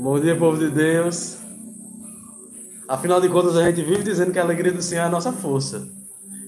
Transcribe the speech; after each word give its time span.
Bom 0.00 0.20
dia, 0.20 0.36
povo 0.36 0.58
de 0.58 0.70
Deus. 0.70 1.38
Afinal 2.88 3.20
de 3.20 3.28
contas, 3.28 3.56
a 3.56 3.64
gente 3.64 3.82
vive 3.82 4.02
dizendo 4.02 4.32
que 4.32 4.38
a 4.38 4.42
alegria 4.42 4.72
do 4.72 4.80
Senhor 4.80 5.02
é 5.02 5.04
a 5.04 5.10
nossa 5.10 5.32
força. 5.32 5.88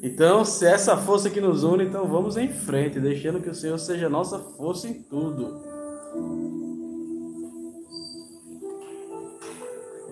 Então, 0.02 0.44
se 0.44 0.64
é 0.64 0.70
essa 0.70 0.96
força 0.96 1.28
que 1.28 1.41
nos 1.41 1.62
une, 1.62 1.84
então 1.84 2.06
vamos 2.06 2.36
em 2.36 2.48
frente, 2.48 2.98
deixando 2.98 3.41
que 3.41 3.50
o 3.50 3.54
Senhor 3.54 3.78
seja 3.78 4.08
nossa 4.08 4.38
força 4.38 4.88
em 4.88 4.94
tudo. 4.94 5.60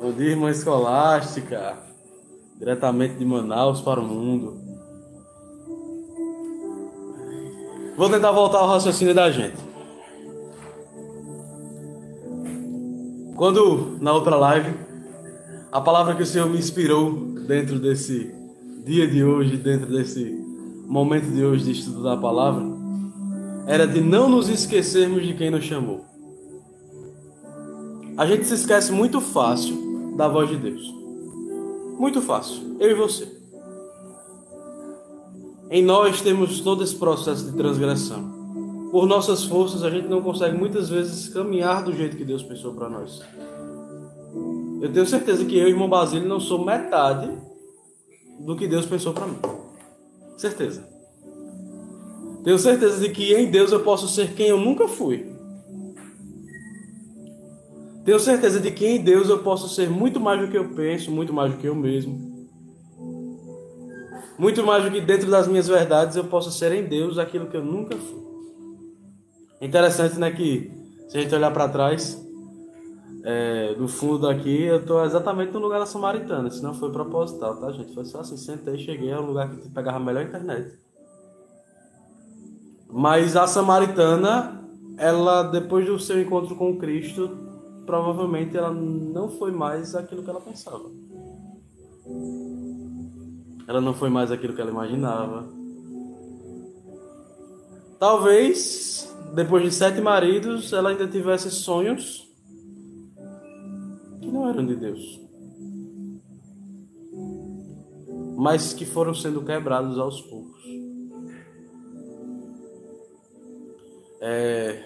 Bom 0.00 0.12
dia, 0.12 0.30
irmã 0.30 0.50
escolástica, 0.50 1.78
diretamente 2.58 3.14
de 3.14 3.24
Manaus 3.24 3.80
para 3.80 3.98
o 3.98 4.04
mundo. 4.04 4.58
Vou 7.96 8.10
tentar 8.10 8.30
voltar 8.30 8.58
ao 8.58 8.68
raciocínio 8.68 9.14
da 9.14 9.30
gente. 9.30 9.67
Quando, 13.38 13.96
na 14.00 14.12
outra 14.12 14.34
live, 14.34 14.74
a 15.70 15.80
palavra 15.80 16.16
que 16.16 16.24
o 16.24 16.26
Senhor 16.26 16.50
me 16.50 16.58
inspirou 16.58 17.12
dentro 17.46 17.78
desse 17.78 18.34
dia 18.84 19.06
de 19.06 19.22
hoje, 19.22 19.56
dentro 19.56 19.86
desse 19.86 20.24
momento 20.88 21.30
de 21.30 21.44
hoje 21.44 21.66
de 21.66 21.70
estudo 21.70 22.02
da 22.02 22.16
palavra, 22.16 22.66
era 23.64 23.86
de 23.86 24.00
não 24.00 24.28
nos 24.28 24.48
esquecermos 24.48 25.24
de 25.24 25.34
quem 25.34 25.52
nos 25.52 25.62
chamou. 25.62 26.04
A 28.16 28.26
gente 28.26 28.44
se 28.44 28.54
esquece 28.54 28.90
muito 28.90 29.20
fácil 29.20 30.16
da 30.16 30.26
voz 30.26 30.48
de 30.48 30.56
Deus. 30.56 30.92
Muito 31.96 32.20
fácil. 32.20 32.76
Eu 32.80 32.90
e 32.90 32.94
você. 32.94 33.28
Em 35.70 35.84
nós 35.84 36.20
temos 36.20 36.58
todo 36.58 36.82
esse 36.82 36.96
processo 36.96 37.48
de 37.48 37.56
transgressão. 37.56 38.37
Por 38.90 39.06
nossas 39.06 39.44
forças, 39.44 39.82
a 39.82 39.90
gente 39.90 40.08
não 40.08 40.22
consegue 40.22 40.56
muitas 40.56 40.88
vezes 40.88 41.28
caminhar 41.28 41.84
do 41.84 41.92
jeito 41.92 42.16
que 42.16 42.24
Deus 42.24 42.42
pensou 42.42 42.72
para 42.74 42.88
nós. 42.88 43.20
Eu 44.80 44.92
tenho 44.92 45.06
certeza 45.06 45.44
que 45.44 45.58
eu, 45.58 45.68
irmão 45.68 45.88
Basílio, 45.88 46.28
não 46.28 46.40
sou 46.40 46.64
metade 46.64 47.30
do 48.40 48.56
que 48.56 48.66
Deus 48.66 48.86
pensou 48.86 49.12
para 49.12 49.26
mim. 49.26 49.38
Certeza. 50.36 50.88
Tenho 52.44 52.58
certeza 52.58 53.00
de 53.00 53.10
que 53.10 53.34
em 53.34 53.50
Deus 53.50 53.72
eu 53.72 53.80
posso 53.80 54.08
ser 54.08 54.34
quem 54.34 54.48
eu 54.48 54.58
nunca 54.58 54.88
fui. 54.88 55.36
Tenho 58.04 58.18
certeza 58.18 58.58
de 58.58 58.70
que 58.70 58.86
em 58.86 59.02
Deus 59.02 59.28
eu 59.28 59.40
posso 59.40 59.68
ser 59.68 59.90
muito 59.90 60.18
mais 60.18 60.40
do 60.40 60.48
que 60.48 60.56
eu 60.56 60.70
penso, 60.70 61.10
muito 61.10 61.32
mais 61.32 61.52
do 61.52 61.58
que 61.58 61.66
eu 61.66 61.74
mesmo. 61.74 62.48
Muito 64.38 64.64
mais 64.64 64.84
do 64.84 64.90
que 64.90 65.00
dentro 65.00 65.28
das 65.28 65.48
minhas 65.48 65.68
verdades 65.68 66.16
eu 66.16 66.24
posso 66.24 66.50
ser 66.50 66.72
em 66.72 66.84
Deus 66.84 67.18
aquilo 67.18 67.48
que 67.48 67.56
eu 67.56 67.64
nunca 67.64 67.96
fui. 67.96 68.27
Interessante, 69.60 70.18
né, 70.18 70.30
que 70.30 70.70
se 71.08 71.18
a 71.18 71.20
gente 71.20 71.34
olhar 71.34 71.50
para 71.50 71.68
trás, 71.68 72.24
é, 73.24 73.74
do 73.74 73.88
fundo 73.88 74.26
daqui, 74.26 74.62
eu 74.62 74.84
tô 74.84 75.02
exatamente 75.04 75.52
no 75.52 75.58
lugar 75.58 75.80
da 75.80 75.86
Samaritana. 75.86 76.50
Se 76.50 76.62
não 76.62 76.74
foi 76.74 76.90
proposital, 76.90 77.56
tá, 77.56 77.70
gente? 77.72 77.92
Foi 77.94 78.04
só 78.04 78.20
assim, 78.20 78.36
sentei, 78.36 78.78
cheguei 78.78 79.12
ao 79.12 79.22
lugar 79.22 79.50
que 79.50 79.68
pegava 79.68 79.96
a 79.96 80.00
melhor 80.00 80.24
internet. 80.24 80.78
Mas 82.90 83.36
a 83.36 83.46
Samaritana, 83.46 84.64
ela, 84.96 85.42
depois 85.42 85.86
do 85.86 85.98
seu 85.98 86.20
encontro 86.20 86.56
com 86.56 86.78
Cristo, 86.78 87.36
provavelmente 87.84 88.56
ela 88.56 88.70
não 88.70 89.28
foi 89.28 89.50
mais 89.50 89.94
aquilo 89.94 90.22
que 90.22 90.30
ela 90.30 90.40
pensava. 90.40 90.84
Ela 93.66 93.80
não 93.80 93.92
foi 93.92 94.08
mais 94.08 94.32
aquilo 94.32 94.54
que 94.54 94.60
ela 94.60 94.70
imaginava. 94.70 95.46
Talvez, 97.98 99.14
depois 99.34 99.62
de 99.62 99.72
sete 99.72 100.00
maridos, 100.00 100.72
ela 100.72 100.90
ainda 100.90 101.06
tivesse 101.06 101.50
sonhos 101.50 102.28
que 104.20 104.26
não 104.26 104.48
eram 104.48 104.66
de 104.66 104.76
Deus, 104.76 105.20
mas 108.36 108.72
que 108.72 108.84
foram 108.84 109.14
sendo 109.14 109.44
quebrados 109.44 109.98
aos 109.98 110.20
poucos. 110.20 110.62
É... 114.20 114.82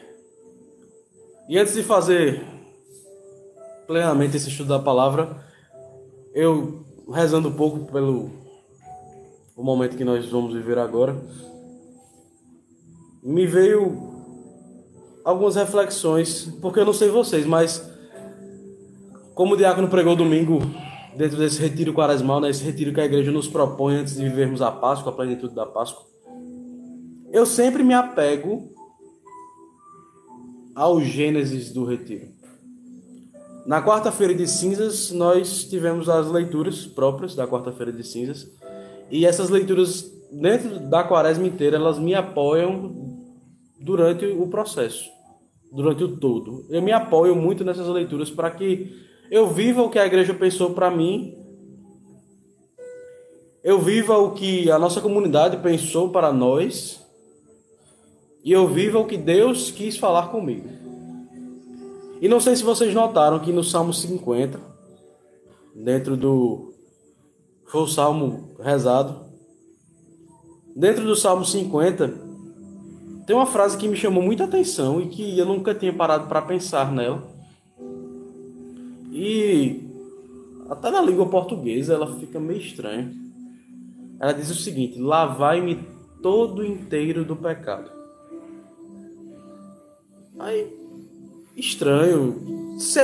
E 1.49 1.59
antes 1.59 1.75
de 1.75 1.83
fazer 1.83 2.44
plenamente 3.87 4.37
esse 4.37 4.49
estudo 4.49 4.69
da 4.69 4.78
palavra, 4.78 5.44
eu 6.34 6.84
rezando 7.12 7.49
um 7.49 7.55
pouco 7.55 7.91
pelo 7.93 8.31
o 9.56 9.62
momento 9.62 9.97
que 9.97 10.05
nós 10.05 10.27
vamos 10.28 10.55
viver 10.55 10.78
agora, 10.78 11.21
me 13.22 13.47
veio 13.47 14.12
algumas 15.25 15.56
reflexões, 15.56 16.44
porque 16.60 16.81
eu 16.81 16.84
não 16.84 16.93
sei 16.93 17.09
vocês, 17.09 17.47
mas 17.47 17.91
como 19.34 19.55
o 19.55 19.56
diácono 19.56 19.88
pregou 19.88 20.15
domingo, 20.15 20.60
dentro 21.16 21.38
desse 21.38 21.60
retiro 21.60 21.93
quaresmal, 21.93 22.41
né, 22.41 22.50
esse 22.50 22.65
retiro 22.65 22.93
que 22.93 23.00
a 23.00 23.05
igreja 23.05 23.31
nos 23.31 23.49
propõe 23.49 23.97
antes 23.97 24.16
de 24.16 24.25
vivermos 24.25 24.61
a 24.62 24.71
Páscoa, 24.71 25.12
a 25.12 25.16
plenitude 25.16 25.55
da 25.55 25.66
Páscoa, 25.66 26.05
eu 27.32 27.47
sempre 27.47 27.82
me 27.82 27.94
apego 27.94 28.71
ao 30.75 31.00
Gênesis 31.00 31.72
do 31.72 31.84
retiro. 31.84 32.28
Na 33.65 33.82
quarta-feira 33.82 34.34
de 34.34 34.47
cinzas, 34.49 35.12
nós 35.12 35.65
tivemos 35.65 36.09
as 36.09 36.28
leituras 36.31 36.84
próprias 36.84 37.34
da 37.34 37.47
quarta-feira 37.47 37.93
de 37.93 38.03
cinzas, 38.05 38.50
e 39.11 39.25
essas 39.25 39.50
leituras, 39.50 40.11
dentro 40.32 40.81
da 40.81 41.05
quaresma 41.05 41.47
inteira, 41.47 41.77
elas 41.77 41.99
me 41.99 42.15
apoiam 42.15 43.21
durante 43.78 44.25
o 44.27 44.47
processo, 44.47 45.11
durante 45.72 46.05
o 46.05 46.16
todo. 46.16 46.66
Eu 46.69 46.83
me 46.83 46.93
apoio 46.93 47.34
muito 47.34 47.65
nessas 47.65 47.88
leituras 47.88 48.31
para 48.31 48.50
que 48.50 48.94
eu 49.31 49.49
viva 49.49 49.83
o 49.83 49.88
que 49.88 49.99
a 49.99 50.06
igreja 50.06 50.34
pensou 50.34 50.71
para 50.75 50.91
mim. 50.91 51.34
Eu 53.65 53.81
viva 53.81 54.19
o 54.19 54.32
que 54.32 54.71
a 54.71 54.78
nossa 54.78 55.00
comunidade 55.00 55.56
pensou 55.56 56.11
para 56.11 56.31
nós. 56.31 57.00
E 58.44 58.53
eu 58.53 58.69
viva 58.69 58.99
o 58.99 59.06
que 59.06 59.16
Deus 59.16 59.71
quis 59.71 59.97
falar 59.97 60.28
comigo. 60.28 60.69
E 62.21 62.28
não 62.28 62.41
sei 62.41 62.55
se 62.55 62.62
vocês 62.62 62.93
notaram 62.93 63.38
que 63.38 63.53
no 63.53 63.65
Salmo 63.65 63.94
50, 63.94 64.61
dentro 65.75 66.16
do. 66.16 66.75
Foi 67.66 67.82
o 67.82 67.87
salmo 67.87 68.55
rezado. 68.61 69.32
Dentro 70.77 71.05
do 71.05 71.16
Salmo 71.16 71.44
50, 71.44 72.31
tem 73.27 73.37
uma 73.37 73.47
frase 73.47 73.77
que 73.77 73.88
me 73.88 73.97
chamou 73.97 74.22
muita 74.22 74.44
atenção 74.44 75.00
e 75.00 75.09
que 75.09 75.38
eu 75.38 75.47
nunca 75.47 75.75
tinha 75.75 75.93
parado 75.93 76.27
para 76.27 76.43
pensar 76.43 76.93
nela. 76.93 77.22
E 79.12 79.81
até 80.69 80.91
na 80.91 81.00
língua 81.00 81.27
portuguesa 81.27 81.94
ela 81.94 82.19
fica 82.19 82.41
meio 82.41 82.61
estranha. 82.61 83.12
Ela 84.19 84.32
diz 84.32 84.50
o 84.50 84.55
seguinte: 84.55 84.99
Lavai-me 84.99 85.78
todo 86.22 86.65
inteiro 86.65 87.25
do 87.25 87.37
pecado. 87.37 87.91
Aí, 90.38 90.66
estranho. 91.56 92.77
Se, 92.78 93.00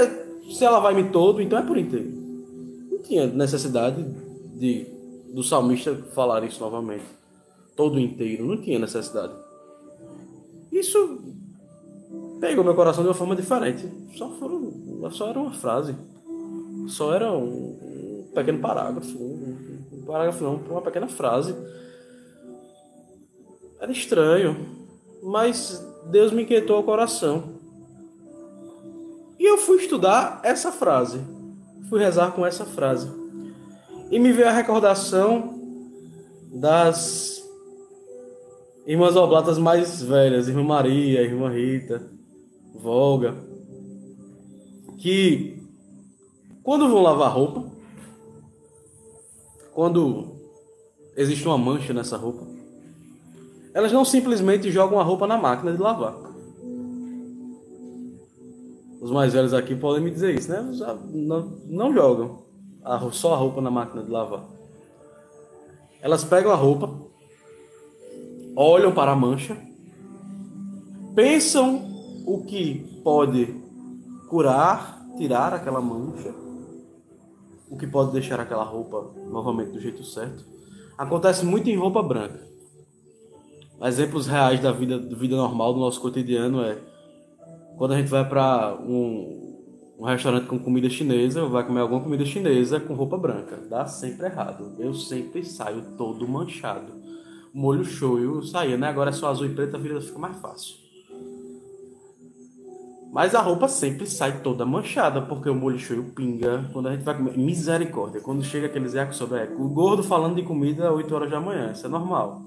se 0.50 0.64
ela 0.64 0.80
vai 0.80 0.94
me 0.94 1.10
todo, 1.10 1.40
então 1.40 1.58
é 1.58 1.62
por 1.62 1.76
inteiro. 1.76 2.10
Não 2.90 2.98
tinha 3.02 3.26
necessidade 3.26 4.02
de 4.56 4.86
do 5.32 5.42
salmista 5.42 5.94
falar 6.14 6.42
isso 6.42 6.60
novamente. 6.60 7.04
Todo 7.76 8.00
inteiro, 8.00 8.46
não 8.46 8.60
tinha 8.60 8.78
necessidade. 8.78 9.32
Isso 10.70 11.18
pegou 12.40 12.64
meu 12.64 12.74
coração 12.74 13.02
de 13.02 13.08
uma 13.08 13.14
forma 13.14 13.36
diferente. 13.36 13.88
Só, 14.16 14.30
foram, 14.30 15.10
só 15.10 15.28
era 15.28 15.38
uma 15.38 15.52
frase. 15.52 15.94
Só 16.88 17.12
era 17.14 17.32
um, 17.32 17.44
um 17.44 18.30
pequeno 18.34 18.58
parágrafo. 18.60 19.18
Um, 19.18 19.78
um 19.92 20.02
parágrafo 20.02 20.44
não, 20.44 20.56
uma 20.56 20.82
pequena 20.82 21.08
frase. 21.08 21.54
Era 23.80 23.92
estranho. 23.92 24.78
Mas 25.22 25.84
Deus 26.10 26.32
me 26.32 26.42
inquietou 26.42 26.80
o 26.80 26.84
coração. 26.84 27.58
E 29.38 29.44
eu 29.44 29.58
fui 29.58 29.76
estudar 29.76 30.40
essa 30.42 30.72
frase. 30.72 31.20
Fui 31.88 32.00
rezar 32.00 32.32
com 32.32 32.44
essa 32.44 32.64
frase. 32.64 33.08
E 34.10 34.18
me 34.18 34.32
veio 34.32 34.48
a 34.48 34.52
recordação 34.52 35.58
das 36.50 37.37
irmãs 38.88 39.14
oblatas 39.16 39.58
mais 39.58 40.02
velhas, 40.02 40.48
irmã 40.48 40.64
Maria, 40.64 41.20
irmã 41.20 41.50
Rita, 41.50 42.10
Volga, 42.74 43.34
que 44.96 45.62
quando 46.62 46.88
vão 46.88 47.02
lavar 47.02 47.30
roupa, 47.30 47.70
quando 49.74 50.36
existe 51.14 51.46
uma 51.46 51.58
mancha 51.58 51.92
nessa 51.92 52.16
roupa, 52.16 52.46
elas 53.74 53.92
não 53.92 54.06
simplesmente 54.06 54.70
jogam 54.70 54.98
a 54.98 55.02
roupa 55.02 55.26
na 55.26 55.36
máquina 55.36 55.70
de 55.72 55.78
lavar. 55.78 56.16
Os 59.02 59.10
mais 59.10 59.34
velhos 59.34 59.52
aqui 59.52 59.76
podem 59.76 60.02
me 60.02 60.10
dizer 60.10 60.34
isso, 60.34 60.50
né? 60.50 60.62
Não, 61.66 61.92
jogam 61.92 62.42
só 63.12 63.34
a 63.34 63.36
roupa 63.36 63.60
na 63.60 63.70
máquina 63.70 64.02
de 64.02 64.10
lavar. 64.10 64.44
Elas 66.00 66.24
pegam 66.24 66.50
a 66.50 66.56
roupa, 66.56 67.07
olham 68.60 68.90
para 68.90 69.12
a 69.12 69.16
mancha, 69.16 69.56
pensam 71.14 71.80
o 72.26 72.44
que 72.44 73.00
pode 73.04 73.54
curar, 74.28 75.00
tirar 75.16 75.54
aquela 75.54 75.80
mancha, 75.80 76.34
o 77.70 77.76
que 77.78 77.86
pode 77.86 78.10
deixar 78.10 78.40
aquela 78.40 78.64
roupa 78.64 79.14
novamente 79.30 79.70
do 79.70 79.80
jeito 79.80 80.02
certo. 80.02 80.44
Acontece 80.96 81.46
muito 81.46 81.70
em 81.70 81.76
roupa 81.76 82.02
branca. 82.02 82.40
Exemplos 83.80 84.26
reais 84.26 84.60
da 84.60 84.72
vida, 84.72 84.98
da 84.98 85.16
vida 85.16 85.36
normal 85.36 85.72
do 85.72 85.78
nosso 85.78 86.00
cotidiano 86.00 86.60
é 86.60 86.78
quando 87.76 87.92
a 87.92 87.96
gente 87.96 88.08
vai 88.08 88.28
para 88.28 88.76
um, 88.80 89.54
um 90.00 90.04
restaurante 90.04 90.48
com 90.48 90.58
comida 90.58 90.90
chinesa, 90.90 91.46
vai 91.46 91.64
comer 91.64 91.82
alguma 91.82 92.00
comida 92.00 92.24
chinesa 92.26 92.80
com 92.80 92.94
roupa 92.94 93.16
branca. 93.16 93.56
Dá 93.70 93.86
sempre 93.86 94.26
errado. 94.26 94.74
Eu 94.80 94.92
sempre 94.92 95.44
saio 95.44 95.94
todo 95.96 96.26
manchado. 96.26 96.92
Molho 97.58 97.84
shoyu 97.84 98.40
saía, 98.44 98.76
né? 98.76 98.86
Agora 98.86 99.10
é 99.10 99.12
só 99.12 99.26
azul 99.26 99.46
e 99.46 99.52
preto, 99.52 99.74
a 99.74 99.80
vida 99.80 100.00
fica 100.00 100.16
mais 100.16 100.36
fácil. 100.36 100.76
Mas 103.10 103.34
a 103.34 103.40
roupa 103.40 103.66
sempre 103.66 104.06
sai 104.06 104.42
toda 104.42 104.64
manchada, 104.64 105.22
porque 105.22 105.50
o 105.50 105.56
molho 105.56 105.76
shoyu 105.76 106.04
pinga 106.14 106.70
quando 106.72 106.86
a 106.86 106.92
gente 106.92 107.02
vai 107.02 107.16
comer. 107.16 107.36
Misericórdia. 107.36 108.20
Quando 108.20 108.44
chega 108.44 108.66
aqueles 108.66 108.94
yakisoba, 108.94 109.40
é, 109.40 109.52
o 109.58 109.68
gordo 109.70 110.04
falando 110.04 110.36
de 110.36 110.44
comida 110.44 110.92
8 110.92 111.12
horas 111.12 111.30
da 111.32 111.40
manhã, 111.40 111.72
isso 111.72 111.84
é 111.84 111.88
normal. 111.88 112.42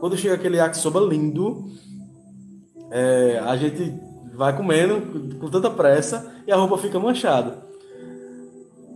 Quando 0.00 0.16
chega 0.16 0.34
aquele 0.34 0.56
yakisoba 0.56 0.98
lindo, 0.98 1.70
é, 2.90 3.38
a 3.38 3.56
gente 3.56 3.94
vai 4.34 4.56
comendo 4.56 5.38
com 5.38 5.48
tanta 5.48 5.70
pressa 5.70 6.28
e 6.44 6.50
a 6.50 6.56
roupa 6.56 6.76
fica 6.76 6.98
manchada. 6.98 7.56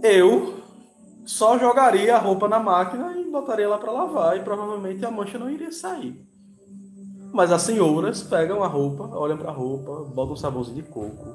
Eu 0.03 0.55
só 1.25 1.56
jogaria 1.56 2.17
a 2.17 2.19
roupa 2.19 2.49
na 2.49 2.59
máquina 2.59 3.17
e 3.17 3.24
botaria 3.35 3.69
lá 3.69 3.79
para 3.79 3.91
lavar 3.91 4.37
e 4.37 4.41
provavelmente 4.41 5.05
a 5.05 5.11
mancha 5.11 5.39
não 5.39 5.51
iria 5.51 5.73
sair. 5.73 6.17
Mas 7.33 7.51
as 7.51 7.63
senhoras 7.63 8.23
pegam 8.23 8.63
a 8.63 8.69
roupa, 8.69 9.09
olham 9.17 9.37
para 9.37 9.51
a 9.51 9.53
roupa, 9.53 10.05
botam 10.15 10.35
um 10.35 10.37
sabãozinho 10.37 10.77
de 10.77 10.89
coco, 10.89 11.35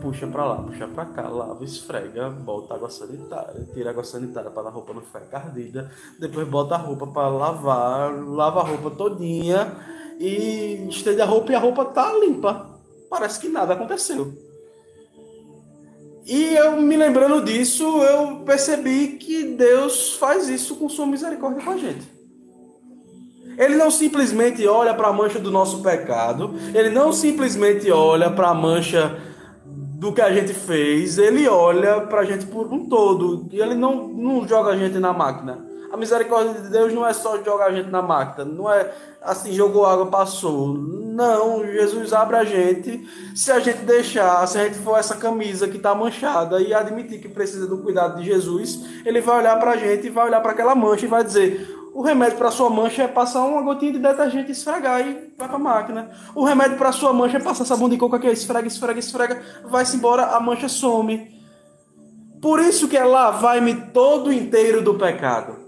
puxa 0.00 0.26
para 0.26 0.44
lá, 0.44 0.56
puxa 0.56 0.88
para 0.88 1.06
cá, 1.06 1.28
lava, 1.28 1.62
esfrega, 1.62 2.28
bota 2.28 2.74
água 2.74 2.90
sanitária, 2.90 3.68
tira 3.72 3.90
água 3.90 4.02
sanitária 4.02 4.50
para 4.50 4.68
a 4.68 4.70
roupa 4.70 4.92
não 4.92 5.00
ficar 5.00 5.22
encardida, 5.22 5.92
depois 6.18 6.48
bota 6.48 6.74
a 6.74 6.78
roupa 6.78 7.06
para 7.06 7.28
lavar, 7.28 8.12
lava 8.26 8.60
a 8.60 8.64
roupa 8.64 8.90
todinha 8.90 9.76
e 10.18 10.88
estende 10.88 11.22
a 11.22 11.24
roupa 11.24 11.52
e 11.52 11.54
a 11.54 11.60
roupa 11.60 11.84
tá 11.84 12.12
limpa. 12.18 12.66
Parece 13.08 13.38
que 13.38 13.48
nada 13.48 13.74
aconteceu. 13.74 14.47
E 16.28 16.54
eu 16.54 16.72
me 16.78 16.94
lembrando 16.94 17.42
disso, 17.42 18.02
eu 18.02 18.40
percebi 18.44 19.16
que 19.18 19.44
Deus 19.44 20.14
faz 20.16 20.46
isso 20.46 20.76
com 20.76 20.86
sua 20.86 21.06
misericórdia 21.06 21.64
com 21.64 21.70
a 21.70 21.76
gente. 21.78 22.06
Ele 23.56 23.76
não 23.76 23.90
simplesmente 23.90 24.66
olha 24.66 24.92
para 24.92 25.08
a 25.08 25.12
mancha 25.12 25.38
do 25.38 25.50
nosso 25.50 25.82
pecado, 25.82 26.54
ele 26.74 26.90
não 26.90 27.14
simplesmente 27.14 27.90
olha 27.90 28.30
para 28.30 28.50
a 28.50 28.54
mancha 28.54 29.18
do 29.64 30.12
que 30.12 30.20
a 30.20 30.30
gente 30.30 30.52
fez, 30.52 31.16
ele 31.16 31.48
olha 31.48 32.02
para 32.02 32.20
a 32.20 32.24
gente 32.24 32.44
por 32.44 32.70
um 32.70 32.86
todo. 32.90 33.48
E 33.50 33.58
ele 33.58 33.74
não, 33.74 34.06
não 34.08 34.46
joga 34.46 34.72
a 34.72 34.76
gente 34.76 34.98
na 34.98 35.14
máquina. 35.14 35.66
A 35.90 35.96
misericórdia 35.96 36.60
de 36.60 36.68
Deus 36.68 36.92
não 36.92 37.06
é 37.06 37.14
só 37.14 37.42
jogar 37.42 37.68
a 37.68 37.72
gente 37.72 37.88
na 37.88 38.02
máquina, 38.02 38.44
não 38.44 38.70
é 38.70 38.92
assim, 39.22 39.54
jogou 39.54 39.86
água, 39.86 40.06
passou. 40.06 40.76
Não, 41.18 41.66
Jesus 41.66 42.12
abre 42.12 42.36
a 42.36 42.44
gente. 42.44 43.04
Se 43.34 43.50
a 43.50 43.58
gente 43.58 43.78
deixar, 43.78 44.46
se 44.46 44.56
a 44.56 44.62
gente 44.62 44.78
for 44.78 44.96
essa 44.96 45.16
camisa 45.16 45.66
que 45.66 45.76
está 45.76 45.92
manchada 45.92 46.62
e 46.62 46.72
admitir 46.72 47.20
que 47.20 47.28
precisa 47.28 47.66
do 47.66 47.78
cuidado 47.78 48.20
de 48.20 48.24
Jesus, 48.24 48.86
ele 49.04 49.20
vai 49.20 49.38
olhar 49.38 49.58
para 49.58 49.72
a 49.72 49.76
gente, 49.76 50.08
vai 50.10 50.28
olhar 50.28 50.40
para 50.40 50.52
aquela 50.52 50.76
mancha 50.76 51.06
e 51.06 51.08
vai 51.08 51.24
dizer: 51.24 51.76
o 51.92 52.02
remédio 52.02 52.38
para 52.38 52.52
sua 52.52 52.70
mancha 52.70 53.02
é 53.02 53.08
passar 53.08 53.44
uma 53.44 53.60
gotinha 53.62 53.94
de 53.94 53.98
detergente 53.98 54.50
e 54.50 54.52
esfregar 54.52 55.00
e 55.00 55.34
vai 55.36 55.48
para 55.48 55.56
a 55.56 55.58
máquina. 55.58 56.10
O 56.36 56.44
remédio 56.44 56.78
para 56.78 56.92
sua 56.92 57.12
mancha 57.12 57.38
é 57.38 57.40
passar 57.40 57.64
sabão 57.64 57.88
de 57.88 57.96
coco 57.96 58.14
aqui, 58.14 58.28
esfrega, 58.28 58.68
esfrega, 58.68 59.00
esfrega, 59.00 59.42
vai-se 59.64 59.96
embora, 59.96 60.36
a 60.36 60.38
mancha 60.38 60.68
some. 60.68 61.36
Por 62.40 62.60
isso 62.60 62.86
que 62.86 62.96
é 62.96 63.02
lavar-me 63.02 63.74
todo 63.92 64.32
inteiro 64.32 64.82
do 64.82 64.94
pecado. 64.94 65.67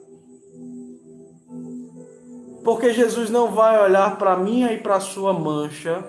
Porque 2.65 2.93
Jesus 2.93 3.31
não 3.31 3.53
vai 3.53 3.83
olhar 3.83 4.19
para 4.19 4.37
minha 4.37 4.73
e 4.73 4.79
para 4.79 4.97
a 4.97 5.01
sua 5.01 5.33
mancha 5.33 6.05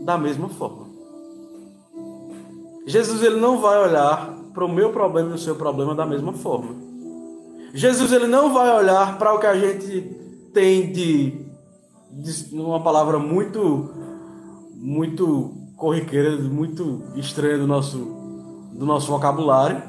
da 0.00 0.16
mesma 0.16 0.48
forma. 0.48 0.86
Jesus 2.86 3.22
ele 3.22 3.36
não 3.36 3.60
vai 3.60 3.78
olhar 3.78 4.34
para 4.54 4.64
o 4.64 4.68
meu 4.68 4.90
problema 4.90 5.30
e 5.30 5.34
o 5.34 5.38
seu 5.38 5.54
problema 5.54 5.94
da 5.94 6.06
mesma 6.06 6.32
forma. 6.32 6.74
Jesus 7.74 8.12
ele 8.12 8.26
não 8.26 8.52
vai 8.52 8.74
olhar 8.74 9.18
para 9.18 9.34
o 9.34 9.38
que 9.38 9.46
a 9.46 9.54
gente 9.54 10.00
tem 10.54 10.90
de, 10.90 11.46
de 12.10 12.54
uma 12.54 12.82
palavra 12.82 13.18
muito 13.18 13.90
muito 14.74 15.54
corriqueira, 15.76 16.36
muito 16.38 17.02
estranha 17.14 17.58
do 17.58 17.66
nosso 17.66 17.98
do 18.72 18.86
nosso 18.86 19.10
vocabulário. 19.10 19.82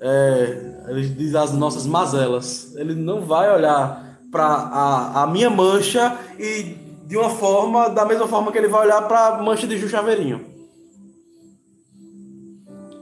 É, 0.00 0.84
ele 0.88 1.08
diz 1.08 1.34
as 1.34 1.52
nossas 1.52 1.86
mazelas. 1.86 2.74
Ele 2.76 2.94
não 2.94 3.22
vai 3.22 3.52
olhar 3.52 4.20
para 4.30 4.44
a, 4.44 5.22
a 5.22 5.26
minha 5.26 5.50
mancha 5.50 6.18
e 6.38 6.76
de 7.06 7.16
uma 7.16 7.30
forma, 7.30 7.88
da 7.88 8.04
mesma 8.04 8.28
forma 8.28 8.52
que 8.52 8.58
ele 8.58 8.68
vai 8.68 8.86
olhar 8.86 9.08
para 9.08 9.28
a 9.28 9.42
mancha 9.42 9.66
de 9.66 9.78
Juchaveirinho. 9.78 10.44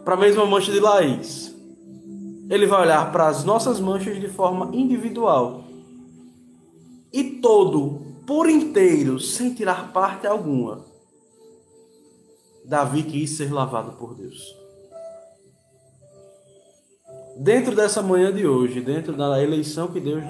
Para 0.04 0.14
a 0.14 0.18
mesma 0.18 0.46
mancha 0.46 0.70
de 0.70 0.78
Laís. 0.78 1.52
Ele 2.48 2.66
vai 2.66 2.82
olhar 2.82 3.10
para 3.10 3.26
as 3.26 3.44
nossas 3.44 3.80
manchas 3.80 4.20
de 4.20 4.28
forma 4.28 4.70
individual. 4.72 5.64
E 7.12 7.24
todo, 7.40 8.00
por 8.24 8.48
inteiro, 8.48 9.18
sem 9.18 9.52
tirar 9.52 9.92
parte 9.92 10.26
alguma. 10.26 10.84
Davi 12.64 13.02
quis 13.02 13.36
ser 13.36 13.52
lavado 13.52 13.92
por 13.92 14.14
Deus. 14.14 14.65
Dentro 17.38 17.76
dessa 17.76 18.02
manhã 18.02 18.32
de 18.32 18.46
hoje, 18.46 18.80
dentro 18.80 19.12
da 19.12 19.42
eleição 19.42 19.88
que 19.88 20.00
Deus 20.00 20.24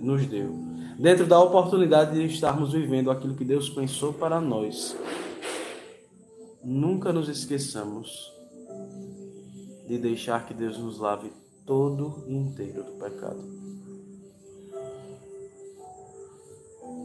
nos 0.00 0.26
deu, 0.26 0.54
dentro 0.98 1.26
da 1.26 1.38
oportunidade 1.38 2.14
de 2.14 2.24
estarmos 2.24 2.72
vivendo 2.72 3.10
aquilo 3.10 3.36
que 3.36 3.44
Deus 3.44 3.68
pensou 3.68 4.14
para 4.14 4.40
nós, 4.40 4.96
nunca 6.64 7.12
nos 7.12 7.28
esqueçamos 7.28 8.32
de 9.86 9.98
deixar 9.98 10.46
que 10.46 10.54
Deus 10.54 10.78
nos 10.78 10.98
lave 10.98 11.30
todo 11.66 12.24
inteiro 12.26 12.82
do 12.84 12.92
pecado. 12.92 13.44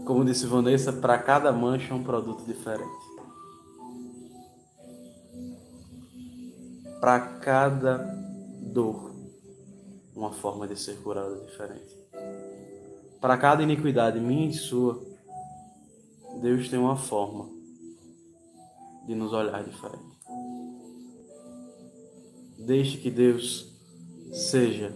Como 0.06 0.24
disse 0.24 0.46
Vanessa, 0.46 0.94
para 0.94 1.18
cada 1.18 1.52
mancha 1.52 1.94
um 1.94 2.04
produto 2.04 2.46
diferente. 2.46 2.90
Para 7.02 7.20
cada 7.20 7.98
dor, 8.62 9.11
uma 10.16 10.32
forma 10.32 10.68
de 10.68 10.80
ser 10.80 10.98
curada 11.02 11.36
diferente. 11.46 11.98
Para 13.20 13.38
cada 13.38 13.64
iniquidade 13.64 14.20
minha 14.20 14.50
e 14.50 14.54
sua, 14.54 15.02
Deus 16.42 16.70
tem 16.70 16.80
uma 16.80 16.98
forma 16.98 17.50
de 19.06 19.16
nos 19.16 19.34
olhar 19.34 19.64
diferente. 19.64 20.20
Deixe 22.60 22.98
que 22.98 23.12
Deus 23.12 23.72
seja 24.32 24.94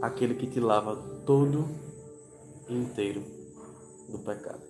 aquele 0.00 0.34
que 0.34 0.46
te 0.46 0.60
lava 0.60 0.96
todo 1.26 1.68
inteiro 2.68 3.22
do 4.08 4.18
pecado. 4.18 4.62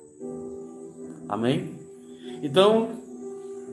Amém? 1.28 1.78
Então, 2.42 2.90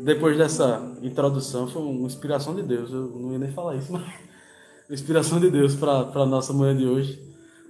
depois 0.03 0.37
dessa 0.37 0.95
introdução, 1.01 1.67
foi 1.67 1.81
uma 1.81 2.05
inspiração 2.05 2.55
de 2.55 2.63
Deus. 2.63 2.91
Eu 2.91 3.09
não 3.09 3.33
ia 3.33 3.39
nem 3.39 3.51
falar 3.51 3.75
isso, 3.75 3.91
mas 3.93 4.03
inspiração 4.89 5.39
de 5.39 5.49
Deus 5.49 5.75
para 5.75 6.09
a 6.13 6.25
nossa 6.25 6.53
manhã 6.53 6.75
de 6.75 6.85
hoje. 6.85 7.21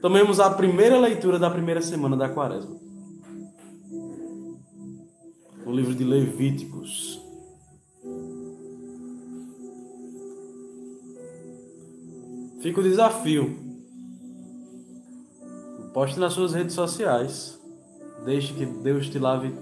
Tomemos 0.01 0.39
a 0.39 0.49
primeira 0.49 0.99
leitura 0.99 1.39
da 1.39 1.49
primeira 1.49 1.81
semana 1.81 2.15
da 2.15 2.29
quaresma. 2.29 2.75
O 5.65 5.71
livro 5.71 5.93
de 5.93 6.03
Levíticos. 6.03 7.19
Fica 12.61 12.79
o 12.79 12.83
desafio. 12.83 13.57
Poste 15.93 16.19
nas 16.19 16.33
suas 16.33 16.53
redes 16.53 16.75
sociais. 16.75 17.59
Deixe 18.23 18.53
que 18.53 18.65
Deus 18.65 19.09
te 19.09 19.17
lave, 19.17 19.53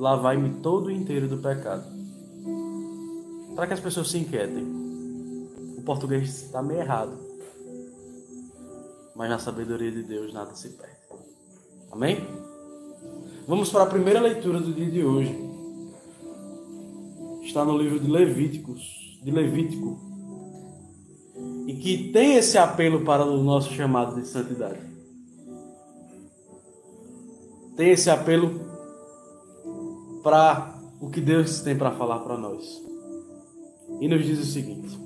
lavai-me 0.00 0.60
todo 0.62 0.90
inteiro 0.90 1.28
do 1.28 1.36
pecado. 1.36 1.84
Para 3.54 3.66
que 3.66 3.74
as 3.74 3.80
pessoas 3.80 4.10
se 4.10 4.16
inquietem. 4.16 4.64
O 5.76 5.82
português 5.82 6.42
está 6.44 6.62
meio 6.62 6.80
errado. 6.80 7.12
Mas 9.14 9.28
na 9.28 9.38
sabedoria 9.38 9.92
de 9.92 10.02
Deus 10.02 10.32
nada 10.32 10.54
se 10.54 10.70
perde. 10.70 10.96
Amém? 11.92 12.26
Vamos 13.46 13.68
para 13.68 13.82
a 13.82 13.86
primeira 13.86 14.20
leitura 14.20 14.58
do 14.58 14.72
dia 14.72 14.90
de 14.90 15.04
hoje. 15.04 15.38
Está 17.42 17.62
no 17.62 17.76
livro 17.76 18.00
de 18.00 18.10
Levíticos, 18.10 19.18
de 19.22 19.30
Levítico, 19.30 19.98
e 21.66 21.74
que 21.74 22.10
tem 22.10 22.36
esse 22.36 22.56
apelo 22.56 23.04
para 23.04 23.24
o 23.24 23.42
nosso 23.42 23.70
chamado 23.72 24.14
de 24.14 24.26
santidade. 24.26 24.80
Tem 27.76 27.90
esse 27.90 28.08
apelo 28.08 28.69
para 30.22 30.78
o 31.00 31.08
que 31.08 31.20
Deus 31.20 31.60
tem 31.60 31.76
para 31.76 31.92
falar 31.92 32.20
para 32.20 32.36
nós. 32.36 32.80
E 34.00 34.08
nos 34.08 34.24
diz 34.24 34.38
o 34.38 34.44
seguinte: 34.44 34.98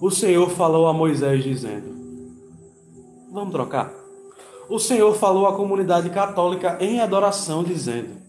O 0.00 0.10
Senhor 0.10 0.50
falou 0.50 0.86
a 0.86 0.92
Moisés 0.92 1.42
dizendo: 1.42 1.92
Vamos 3.30 3.52
trocar? 3.52 3.92
O 4.68 4.78
Senhor 4.78 5.14
falou 5.14 5.46
à 5.46 5.56
comunidade 5.56 6.10
católica 6.10 6.78
em 6.80 7.00
adoração 7.00 7.64
dizendo: 7.64 8.20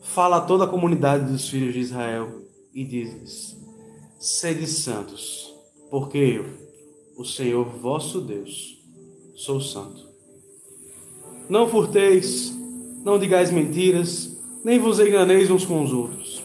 Fala 0.00 0.38
a 0.38 0.40
toda 0.40 0.64
a 0.64 0.68
comunidade 0.68 1.30
dos 1.30 1.48
filhos 1.48 1.74
de 1.74 1.80
Israel 1.80 2.42
e 2.74 2.84
diz: 2.84 3.56
Sede 4.18 4.66
santos, 4.66 5.52
porque 5.90 6.18
eu, 6.18 6.46
o 7.18 7.24
Senhor 7.24 7.64
vosso 7.64 8.20
Deus, 8.20 8.82
sou 9.34 9.60
santo. 9.60 10.06
Não 11.48 11.68
furteis, 11.68 12.55
não 13.06 13.20
digais 13.20 13.52
mentiras, 13.52 14.36
nem 14.64 14.80
vos 14.80 14.98
enganeis 14.98 15.48
uns 15.48 15.64
com 15.64 15.80
os 15.80 15.92
outros. 15.92 16.42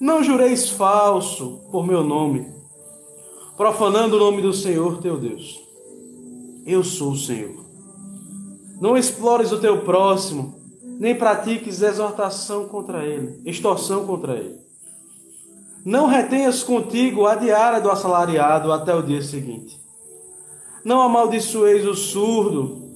Não 0.00 0.24
jureis 0.24 0.70
falso 0.70 1.60
por 1.70 1.86
meu 1.86 2.02
nome, 2.02 2.50
profanando 3.54 4.16
o 4.16 4.18
nome 4.18 4.40
do 4.40 4.54
Senhor 4.54 4.96
teu 5.02 5.18
Deus. 5.18 5.60
Eu 6.64 6.82
sou 6.82 7.12
o 7.12 7.18
Senhor. 7.18 7.62
Não 8.80 8.96
explores 8.96 9.52
o 9.52 9.60
teu 9.60 9.82
próximo, 9.82 10.54
nem 10.98 11.14
pratiques 11.14 11.82
exortação 11.82 12.66
contra 12.66 13.04
ele, 13.04 13.42
extorsão 13.44 14.06
contra 14.06 14.38
ele. 14.38 14.58
Não 15.84 16.06
retenhas 16.06 16.62
contigo 16.62 17.26
a 17.26 17.34
diária 17.34 17.78
do 17.78 17.90
assalariado 17.90 18.72
até 18.72 18.94
o 18.94 19.02
dia 19.02 19.20
seguinte. 19.20 19.78
Não 20.82 21.02
amaldiçoeis 21.02 21.86
o 21.86 21.94
surdo, 21.94 22.89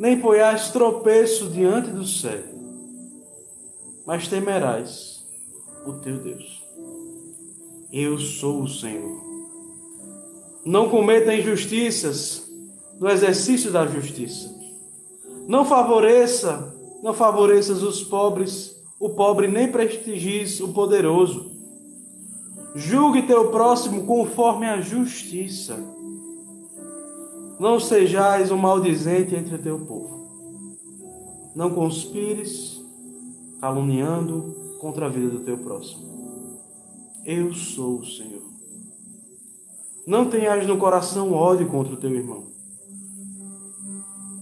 nem 0.00 0.18
ponhais 0.18 0.70
tropeço 0.70 1.50
diante 1.50 1.90
do 1.90 2.06
cego, 2.06 2.58
mas 4.06 4.26
temerás 4.26 5.22
o 5.84 5.92
teu 5.92 6.16
Deus. 6.16 6.64
Eu 7.92 8.18
sou 8.18 8.62
o 8.62 8.68
Senhor. 8.68 9.20
Não 10.64 10.88
cometa 10.88 11.34
injustiças 11.34 12.50
no 12.98 13.10
exercício 13.10 13.70
da 13.70 13.86
justiça. 13.86 14.48
Não 15.46 15.66
favoreça, 15.66 16.74
não 17.02 17.12
favoreças 17.12 17.82
os 17.82 18.02
pobres, 18.02 18.82
o 18.98 19.10
pobre 19.10 19.48
nem 19.48 19.70
prestigies 19.70 20.60
o 20.60 20.68
poderoso. 20.68 21.52
Julgue 22.74 23.26
teu 23.26 23.50
próximo 23.50 24.06
conforme 24.06 24.66
a 24.66 24.80
justiça 24.80 25.78
não 27.60 27.78
sejais 27.78 28.50
um 28.50 28.56
maldizente 28.56 29.36
entre 29.36 29.58
teu 29.58 29.78
povo. 29.80 30.26
Não 31.54 31.68
conspires, 31.68 32.82
caluniando 33.60 34.78
contra 34.80 35.04
a 35.04 35.08
vida 35.10 35.28
do 35.28 35.40
teu 35.40 35.58
próximo. 35.58 36.58
Eu 37.22 37.52
sou 37.52 37.98
o 37.98 38.06
Senhor. 38.06 38.42
Não 40.06 40.30
tenhas 40.30 40.66
no 40.66 40.78
coração 40.78 41.34
ódio 41.34 41.68
contra 41.68 41.92
o 41.92 41.96
teu 41.98 42.10
irmão. 42.10 42.44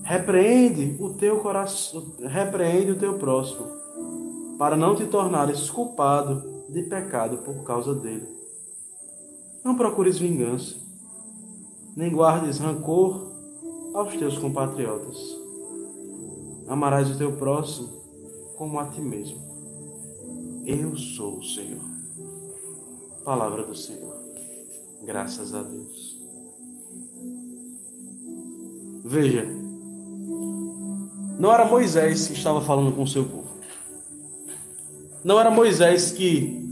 Repreende 0.04 0.96
o 1.02 1.12
teu 1.12 1.40
coração, 1.40 2.14
repreende 2.20 2.92
o 2.92 2.98
teu 2.98 3.14
próximo, 3.14 3.66
para 4.56 4.76
não 4.76 4.94
te 4.94 5.04
tornares 5.06 5.68
culpado 5.68 6.62
de 6.70 6.84
pecado 6.84 7.38
por 7.38 7.64
causa 7.64 7.96
dele. 7.96 8.28
Não 9.64 9.74
procures 9.74 10.18
vingança 10.18 10.87
nem 11.98 12.12
guardes 12.12 12.58
rancor 12.58 13.26
aos 13.92 14.16
teus 14.16 14.38
compatriotas. 14.38 15.16
Amarás 16.68 17.10
o 17.10 17.18
teu 17.18 17.32
próximo 17.32 17.88
como 18.56 18.78
a 18.78 18.86
ti 18.86 19.00
mesmo. 19.00 19.36
Eu 20.64 20.96
sou 20.96 21.38
o 21.38 21.42
Senhor. 21.42 21.82
Palavra 23.24 23.64
do 23.64 23.74
Senhor. 23.74 24.14
Graças 25.04 25.52
a 25.52 25.60
Deus. 25.60 26.16
Veja, 29.04 29.44
não 31.36 31.52
era 31.52 31.64
Moisés 31.64 32.28
que 32.28 32.34
estava 32.34 32.60
falando 32.60 32.94
com 32.94 33.02
o 33.02 33.08
seu 33.08 33.24
povo. 33.24 33.48
Não 35.24 35.40
era 35.40 35.50
Moisés 35.50 36.12
que 36.12 36.64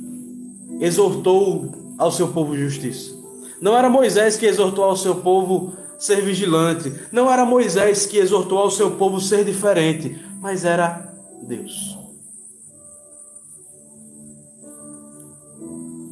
exortou 0.81 1.97
ao 1.99 2.13
seu 2.13 2.33
povo 2.33 2.57
justiça. 2.57 3.16
Não 3.61 3.77
era 3.77 3.89
Moisés 3.89 4.37
que 4.37 4.47
exortou 4.47 4.85
ao 4.85 4.97
seu 4.97 5.17
povo 5.17 5.73
ser 5.99 6.23
vigilante. 6.23 6.93
Não 7.11 7.31
era 7.31 7.45
Moisés 7.45 8.07
que 8.07 8.19
exortou 8.19 8.59
ao 8.59 8.71
seu 8.71 8.93
povo 8.93 9.21
ser 9.21 9.45
diferente. 9.45 10.23
Mas 10.41 10.65
era 10.65 11.15
Deus. 11.43 11.97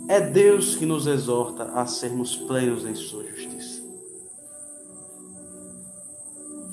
É 0.08 0.20
Deus 0.20 0.76
que 0.76 0.86
nos 0.86 1.06
exorta 1.06 1.64
a 1.74 1.86
sermos 1.86 2.36
plenos 2.36 2.84
em 2.84 2.94
Sua 2.94 3.24
justiça. 3.24 3.82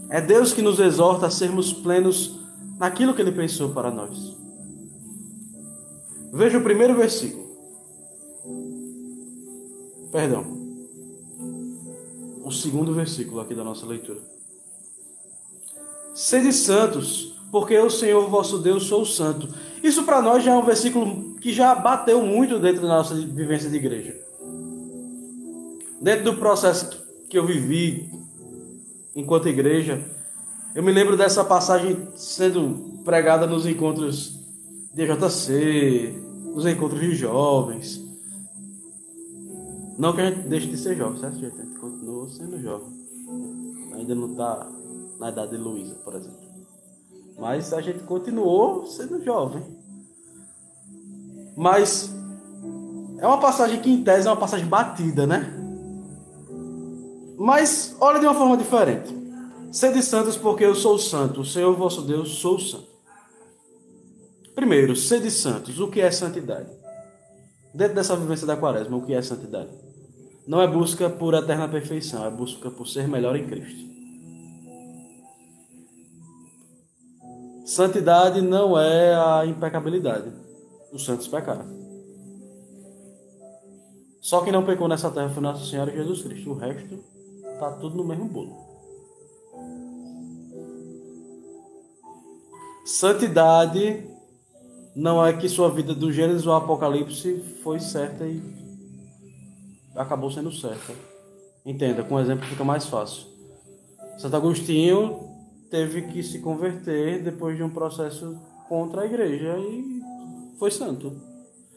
É 0.09 0.19
Deus 0.19 0.51
que 0.51 0.61
nos 0.61 0.79
exorta 0.79 1.27
a 1.27 1.31
sermos 1.31 1.71
plenos 1.71 2.39
naquilo 2.77 3.13
que 3.13 3.21
Ele 3.21 3.31
pensou 3.31 3.69
para 3.69 3.89
nós. 3.89 4.37
Veja 6.33 6.57
o 6.57 6.63
primeiro 6.63 6.95
versículo. 6.95 7.41
Perdão 10.11 10.60
o 12.51 12.53
segundo 12.53 12.93
versículo 12.93 13.41
aqui 13.41 13.55
da 13.55 13.63
nossa 13.63 13.85
leitura. 13.85 14.19
Sede 16.13 16.51
santos, 16.51 17.33
porque 17.51 17.73
eu, 17.73 17.89
Senhor 17.89 18.29
vosso 18.29 18.59
Deus, 18.59 18.83
sou 18.83 19.05
santo. 19.05 19.47
Isso 19.81 20.03
para 20.03 20.21
nós 20.21 20.43
já 20.43 20.51
é 20.51 20.55
um 20.55 20.65
versículo 20.65 21.35
que 21.39 21.53
já 21.53 21.73
bateu 21.73 22.21
muito 22.21 22.59
dentro 22.59 22.81
da 22.81 22.89
nossa 22.89 23.15
vivência 23.15 23.69
de 23.69 23.77
igreja. 23.77 24.19
Dentro 26.01 26.25
do 26.25 26.37
processo 26.37 27.01
que 27.29 27.37
eu 27.37 27.45
vivi 27.45 28.09
enquanto 29.15 29.47
igreja, 29.47 30.03
eu 30.75 30.83
me 30.83 30.91
lembro 30.91 31.15
dessa 31.15 31.43
passagem 31.43 32.07
sendo 32.15 32.99
pregada 33.03 33.47
nos 33.47 33.65
encontros 33.65 34.39
de 34.93 35.05
JC, 35.05 36.13
nos 36.53 36.65
encontros 36.65 36.99
de 36.99 37.15
jovens. 37.15 38.10
Não 39.97 40.13
que 40.13 40.21
a 40.21 40.31
gente 40.31 40.47
deixe 40.47 40.67
de 40.67 40.77
ser 40.77 40.95
jovem, 40.95 41.19
certo? 41.19 41.35
A 41.37 41.39
gente 41.39 41.79
continua 41.79 42.27
sendo 42.29 42.61
jovem. 42.61 42.87
Ainda 43.93 44.15
não 44.15 44.31
está 44.31 44.67
na 45.19 45.29
idade 45.29 45.51
de 45.51 45.57
Luísa, 45.57 45.95
por 46.03 46.15
exemplo. 46.15 46.39
Mas 47.37 47.73
a 47.73 47.81
gente 47.81 47.99
continuou 47.99 48.85
sendo 48.85 49.23
jovem. 49.23 49.63
Mas 51.55 52.13
é 53.19 53.27
uma 53.27 53.39
passagem 53.39 53.81
que, 53.81 53.89
em 53.91 54.03
tese, 54.03 54.27
é 54.27 54.31
uma 54.31 54.37
passagem 54.37 54.65
batida, 54.65 55.27
né? 55.27 55.53
Mas 57.37 57.95
olha 57.99 58.19
de 58.19 58.25
uma 58.25 58.35
forma 58.35 58.57
diferente. 58.57 59.15
Sede 59.71 60.03
santos, 60.03 60.37
porque 60.37 60.63
eu 60.63 60.75
sou 60.75 60.97
santo. 60.99 61.41
O 61.41 61.45
Senhor 61.45 61.75
vosso 61.75 62.01
Deus, 62.01 62.39
sou 62.39 62.59
santo. 62.59 62.91
Primeiro, 64.53 64.95
sede 64.95 65.31
santos. 65.31 65.79
O 65.79 65.87
que 65.87 66.01
é 66.01 66.11
santidade? 66.11 66.69
Dentro 67.73 67.95
dessa 67.95 68.15
vivência 68.15 68.45
da 68.45 68.57
quaresma, 68.57 68.97
o 68.97 69.05
que 69.05 69.13
é 69.13 69.21
santidade? 69.21 69.69
Não 70.45 70.61
é 70.61 70.67
busca 70.67 71.09
por 71.09 71.33
eterna 71.33 71.67
perfeição, 71.67 72.25
é 72.25 72.29
busca 72.29 72.69
por 72.69 72.87
ser 72.87 73.07
melhor 73.07 73.35
em 73.35 73.47
Cristo. 73.47 73.91
Santidade 77.65 78.41
não 78.41 78.77
é 78.77 79.13
a 79.13 79.45
impecabilidade. 79.45 80.29
Os 80.91 81.05
santos 81.05 81.27
pecaram. 81.27 81.65
Só 84.19 84.41
quem 84.41 84.51
não 84.51 84.65
pecou 84.65 84.87
nessa 84.87 85.09
terra 85.09 85.29
foi 85.29 85.41
Nossa 85.41 85.65
Senhora 85.65 85.91
Jesus 85.91 86.21
Cristo. 86.21 86.51
O 86.51 86.57
resto 86.57 86.99
está 87.53 87.71
tudo 87.71 87.95
no 87.95 88.03
mesmo 88.03 88.25
bolo. 88.25 88.55
Santidade 92.85 94.05
não 94.95 95.25
é 95.25 95.33
que 95.33 95.47
sua 95.47 95.69
vida 95.69 95.93
do 95.93 96.11
Gênesis 96.11 96.45
ao 96.45 96.55
Apocalipse 96.55 97.39
foi 97.63 97.79
certa 97.79 98.25
e 98.25 98.41
acabou 99.95 100.31
sendo 100.31 100.51
certa. 100.51 100.93
Entenda, 101.65 102.03
com 102.03 102.15
um 102.15 102.19
exemplo 102.19 102.45
fica 102.45 102.63
mais 102.63 102.85
fácil. 102.85 103.25
Santo 104.17 104.35
Agostinho 104.35 105.19
teve 105.69 106.03
que 106.03 106.21
se 106.21 106.39
converter 106.39 107.23
depois 107.23 107.55
de 107.55 107.63
um 107.63 107.69
processo 107.69 108.37
contra 108.67 109.01
a 109.01 109.05
igreja 109.05 109.57
e 109.57 110.01
foi 110.59 110.71
santo. 110.71 111.15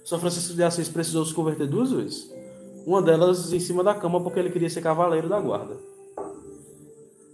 São 0.04 0.18
Francisco 0.18 0.54
de 0.54 0.62
Assis 0.62 0.88
precisou 0.88 1.25
se 1.25 1.33
converter 1.33 1.66
duas 1.66 1.92
vezes. 1.92 2.30
Uma 2.87 3.00
delas 3.00 3.52
em 3.52 3.61
cima 3.61 3.83
da 3.83 3.94
cama 3.94 4.21
porque 4.21 4.38
ele 4.38 4.50
queria 4.50 4.68
ser 4.68 4.83
cavaleiro 4.83 5.28
da 5.28 5.40
guarda. 5.40 5.76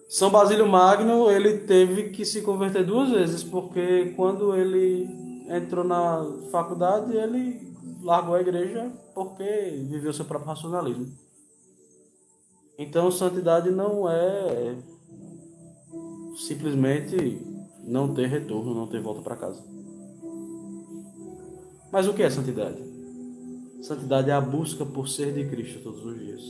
São 0.08 0.30
Basílio 0.30 0.68
Magno, 0.68 1.30
ele 1.30 1.58
teve 1.58 2.10
que 2.10 2.24
se 2.24 2.42
converter 2.42 2.84
duas 2.84 3.10
vezes 3.10 3.42
porque 3.42 4.12
quando 4.16 4.54
ele 4.54 5.29
entrou 5.50 5.84
na 5.84 6.24
faculdade, 6.50 7.16
ele 7.16 7.74
largou 8.02 8.34
a 8.34 8.40
igreja 8.40 8.90
porque 9.14 9.84
viveu 9.88 10.12
seu 10.12 10.24
próprio 10.24 10.48
racionalismo. 10.48 11.08
Então, 12.78 13.10
santidade 13.10 13.70
não 13.70 14.08
é 14.08 14.74
simplesmente 16.36 17.44
não 17.84 18.14
ter 18.14 18.26
retorno, 18.26 18.74
não 18.74 18.86
ter 18.86 19.02
volta 19.02 19.20
para 19.20 19.36
casa. 19.36 19.62
Mas 21.92 22.06
o 22.06 22.14
que 22.14 22.22
é 22.22 22.30
santidade? 22.30 22.78
Santidade 23.82 24.30
é 24.30 24.32
a 24.32 24.40
busca 24.40 24.86
por 24.86 25.08
ser 25.08 25.32
de 25.32 25.44
Cristo 25.50 25.80
todos 25.82 26.04
os 26.04 26.18
dias. 26.18 26.40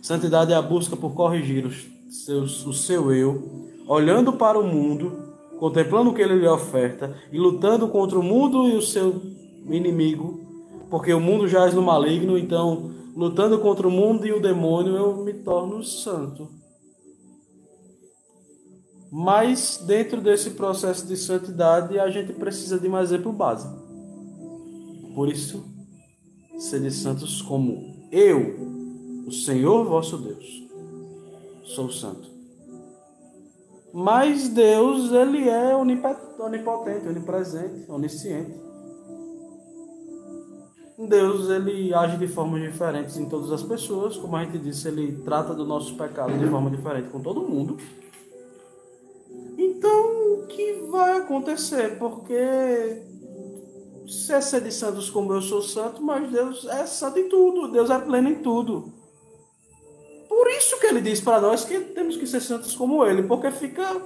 Santidade 0.00 0.52
é 0.52 0.56
a 0.56 0.62
busca 0.62 0.96
por 0.96 1.12
corrigir 1.12 1.66
os 1.66 1.86
seus, 2.08 2.64
o 2.64 2.72
seu 2.72 3.12
eu, 3.12 3.68
olhando 3.86 4.32
para 4.32 4.58
o 4.58 4.66
mundo, 4.66 5.29
contemplando 5.60 6.08
o 6.08 6.14
que 6.14 6.22
ele 6.22 6.36
lhe 6.36 6.48
oferta 6.48 7.14
e 7.30 7.38
lutando 7.38 7.86
contra 7.86 8.18
o 8.18 8.22
mundo 8.22 8.66
e 8.66 8.76
o 8.76 8.80
seu 8.80 9.20
inimigo, 9.66 10.40
porque 10.88 11.12
o 11.12 11.20
mundo 11.20 11.46
jaz 11.46 11.74
no 11.74 11.82
maligno, 11.82 12.38
então, 12.38 12.90
lutando 13.14 13.58
contra 13.58 13.86
o 13.86 13.90
mundo 13.90 14.26
e 14.26 14.32
o 14.32 14.40
demônio, 14.40 14.96
eu 14.96 15.22
me 15.22 15.34
torno 15.34 15.84
santo. 15.84 16.48
Mas 19.12 19.84
dentro 19.86 20.22
desse 20.22 20.52
processo 20.52 21.06
de 21.06 21.14
santidade, 21.14 21.98
a 21.98 22.08
gente 22.08 22.32
precisa 22.32 22.78
de 22.78 22.88
um 22.88 22.98
exemplo 22.98 23.30
básico. 23.30 23.76
Por 25.14 25.28
isso, 25.28 25.62
sede 26.58 26.90
santos 26.90 27.42
como 27.42 28.08
eu, 28.10 29.26
o 29.26 29.32
Senhor 29.32 29.84
vosso 29.84 30.16
Deus, 30.16 30.46
sou 31.64 31.90
santo. 31.90 32.39
Mas 33.92 34.48
Deus, 34.48 35.10
ele 35.12 35.48
é 35.48 35.74
onipotente, 35.74 37.08
onipresente, 37.08 37.90
onisciente. 37.90 38.54
Deus, 40.98 41.48
ele 41.48 41.94
age 41.94 42.18
de 42.18 42.28
formas 42.28 42.60
diferentes 42.60 43.16
em 43.16 43.28
todas 43.28 43.50
as 43.50 43.62
pessoas, 43.62 44.16
como 44.16 44.36
a 44.36 44.44
gente 44.44 44.58
disse, 44.58 44.86
ele 44.86 45.22
trata 45.24 45.54
do 45.54 45.64
nosso 45.64 45.96
pecado 45.96 46.38
de 46.38 46.46
forma 46.46 46.70
diferente 46.70 47.08
com 47.08 47.20
todo 47.20 47.40
mundo. 47.40 47.78
Então, 49.56 50.34
o 50.34 50.46
que 50.46 50.86
vai 50.90 51.18
acontecer? 51.18 51.98
Porque 51.98 53.02
se 54.06 54.32
é 54.32 54.40
ser 54.40 54.60
de 54.60 54.72
santos 54.72 55.08
como 55.08 55.32
eu 55.32 55.40
sou 55.40 55.62
santo, 55.62 56.02
mas 56.02 56.30
Deus 56.30 56.66
é 56.66 56.84
santo 56.84 57.18
em 57.18 57.28
tudo, 57.28 57.72
Deus 57.72 57.88
é 57.88 57.98
pleno 57.98 58.28
em 58.28 58.42
tudo. 58.42 58.92
Por 60.30 60.48
isso 60.48 60.78
que 60.78 60.86
ele 60.86 61.00
diz 61.00 61.20
para 61.20 61.40
nós 61.40 61.64
que 61.64 61.80
temos 61.80 62.16
que 62.16 62.24
ser 62.24 62.40
santos 62.40 62.76
como 62.76 63.04
ele, 63.04 63.24
porque 63.24 63.50
fica 63.50 64.00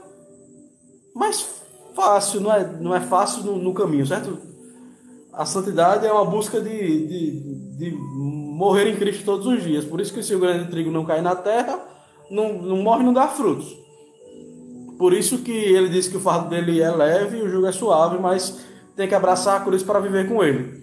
mais 1.15 1.47
fácil, 1.95 2.41
não 2.41 2.51
é, 2.51 2.67
não 2.81 2.97
é 2.97 3.01
fácil 3.01 3.43
no, 3.43 3.59
no 3.59 3.75
caminho, 3.75 4.07
certo? 4.07 4.39
A 5.35 5.45
santidade 5.45 6.07
é 6.07 6.11
uma 6.11 6.25
busca 6.25 6.63
de, 6.63 7.07
de, 7.07 7.77
de, 7.77 7.91
morrer 7.91 8.89
em 8.89 8.97
Cristo 8.97 9.23
todos 9.23 9.47
os 9.47 9.63
dias. 9.63 9.85
Por 9.85 10.01
isso 10.01 10.15
que 10.15 10.23
se 10.23 10.35
o 10.35 10.41
grande 10.41 10.71
trigo 10.71 10.91
não 10.91 11.05
cai 11.05 11.21
na 11.21 11.37
terra, 11.37 11.79
não, 12.31 12.55
não 12.55 12.79
morre 12.79 13.05
não 13.05 13.13
dá 13.13 13.29
frutos. 13.29 13.77
Por 14.97 15.13
isso 15.13 15.43
que 15.43 15.53
ele 15.53 15.91
diz 15.91 16.09
que 16.09 16.17
o 16.17 16.21
fardo 16.21 16.49
dele 16.49 16.81
é 16.81 16.91
leve 16.91 17.37
e 17.37 17.43
o 17.43 17.51
jugo 17.51 17.67
é 17.67 17.73
suave, 17.73 18.19
mas 18.19 18.65
tem 18.97 19.07
que 19.07 19.15
abraçar 19.15 19.61
a 19.61 19.65
cruz 19.65 19.83
para 19.83 20.01
viver 20.01 20.27
com 20.27 20.43
ele. 20.43 20.83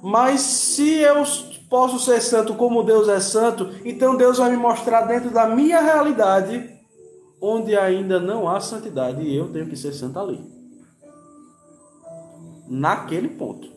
Mas 0.00 0.42
se 0.42 0.98
eu 1.00 1.24
posso 1.70 2.00
ser 2.00 2.20
santo 2.20 2.54
como 2.54 2.82
Deus 2.82 3.08
é 3.08 3.20
santo, 3.20 3.70
então 3.84 4.16
Deus 4.16 4.38
vai 4.38 4.50
me 4.50 4.56
mostrar 4.56 5.02
dentro 5.02 5.30
da 5.30 5.46
minha 5.46 5.80
realidade 5.80 6.68
onde 7.40 7.76
ainda 7.76 8.18
não 8.18 8.48
há 8.48 8.60
santidade 8.60 9.22
e 9.22 9.34
eu 9.34 9.50
tenho 9.50 9.68
que 9.68 9.76
ser 9.76 9.92
santo 9.94 10.18
ali. 10.18 10.44
Naquele 12.68 13.28
ponto. 13.28 13.70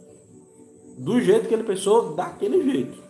Do 0.97 1.21
jeito 1.21 1.47
que 1.47 1.53
ele 1.53 1.63
pensou, 1.63 2.13
daquele 2.13 2.61
jeito. 2.69 3.01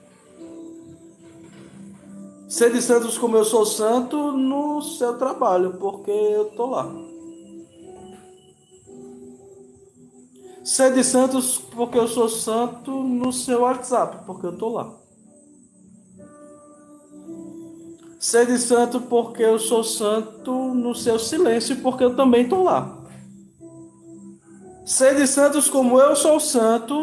Sede 2.47 2.81
santos 2.81 3.17
como 3.17 3.35
eu 3.35 3.43
sou 3.43 3.65
santo 3.65 4.31
no 4.31 4.81
seu 4.81 5.17
trabalho, 5.17 5.73
porque 5.79 6.11
eu 6.11 6.45
tô 6.51 6.67
lá. 6.67 7.12
Sede 10.63 11.03
santos 11.03 11.57
porque 11.57 11.97
eu 11.97 12.07
sou 12.07 12.29
santo 12.29 13.03
no 13.03 13.33
seu 13.33 13.61
WhatsApp, 13.61 14.25
porque 14.25 14.45
eu 14.45 14.57
tô 14.57 14.69
lá. 14.69 14.95
Sede 18.17 18.57
santo 18.57 19.01
porque 19.01 19.43
eu 19.43 19.59
sou 19.59 19.83
santo 19.83 20.73
no 20.73 20.95
seu 20.95 21.19
silêncio, 21.19 21.75
porque 21.81 22.05
eu 22.05 22.15
também 22.15 22.47
tô 22.47 22.63
lá. 22.63 22.97
Sede 24.85 25.27
santos 25.27 25.69
como 25.69 25.99
eu 25.99 26.15
sou 26.15 26.39
santo 26.39 26.95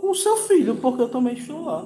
com 0.00 0.10
o 0.10 0.14
seu 0.14 0.38
filho, 0.38 0.76
porque 0.76 1.02
eu 1.02 1.10
também 1.10 1.34
estou 1.34 1.66
lá. 1.66 1.84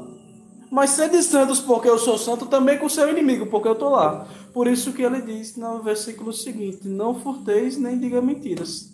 Mas 0.70 0.90
sede 0.90 1.22
santos 1.24 1.58
porque 1.58 1.88
eu 1.88 1.98
sou 1.98 2.16
santo 2.16 2.46
também 2.46 2.78
com 2.78 2.86
o 2.86 2.90
seu 2.90 3.10
inimigo, 3.10 3.46
porque 3.46 3.66
eu 3.66 3.72
estou 3.72 3.90
lá. 3.90 4.28
Por 4.54 4.68
isso 4.68 4.92
que 4.92 5.02
ele 5.02 5.20
diz 5.20 5.56
no 5.56 5.82
versículo 5.82 6.32
seguinte: 6.32 6.88
Não 6.88 7.16
furteis 7.16 7.76
nem 7.76 7.98
diga 7.98 8.22
mentiras 8.22 8.91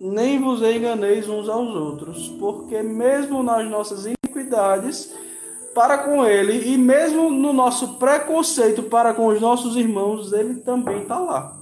nem 0.00 0.40
vos 0.40 0.62
enganeis 0.62 1.28
uns 1.28 1.48
aos 1.48 1.74
outros, 1.74 2.28
porque 2.38 2.82
mesmo 2.82 3.42
nas 3.42 3.68
nossas 3.68 4.06
iniquidades 4.06 5.12
para 5.74 5.98
com 5.98 6.24
ele, 6.24 6.72
e 6.72 6.78
mesmo 6.78 7.30
no 7.30 7.52
nosso 7.52 7.98
preconceito 7.98 8.84
para 8.84 9.14
com 9.14 9.26
os 9.28 9.40
nossos 9.40 9.76
irmãos, 9.76 10.32
ele 10.32 10.56
também 10.56 11.02
está 11.02 11.18
lá. 11.18 11.56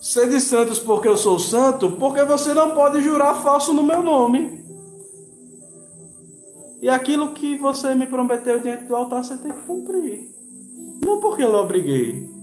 Sede 0.00 0.40
santos 0.40 0.78
porque 0.78 1.08
eu 1.08 1.16
sou 1.16 1.38
santo, 1.38 1.92
porque 1.92 2.22
você 2.24 2.52
não 2.52 2.72
pode 2.72 3.00
jurar 3.00 3.42
falso 3.42 3.72
no 3.72 3.82
meu 3.82 4.02
nome. 4.02 4.62
E 6.82 6.88
aquilo 6.88 7.32
que 7.32 7.56
você 7.56 7.94
me 7.94 8.06
prometeu 8.06 8.60
diante 8.60 8.84
do 8.84 8.94
altar, 8.94 9.24
você 9.24 9.36
tem 9.38 9.50
que 9.50 9.62
cumprir. 9.62 10.30
Não 11.04 11.18
porque 11.18 11.42
eu 11.42 11.54
obriguei. 11.54 12.33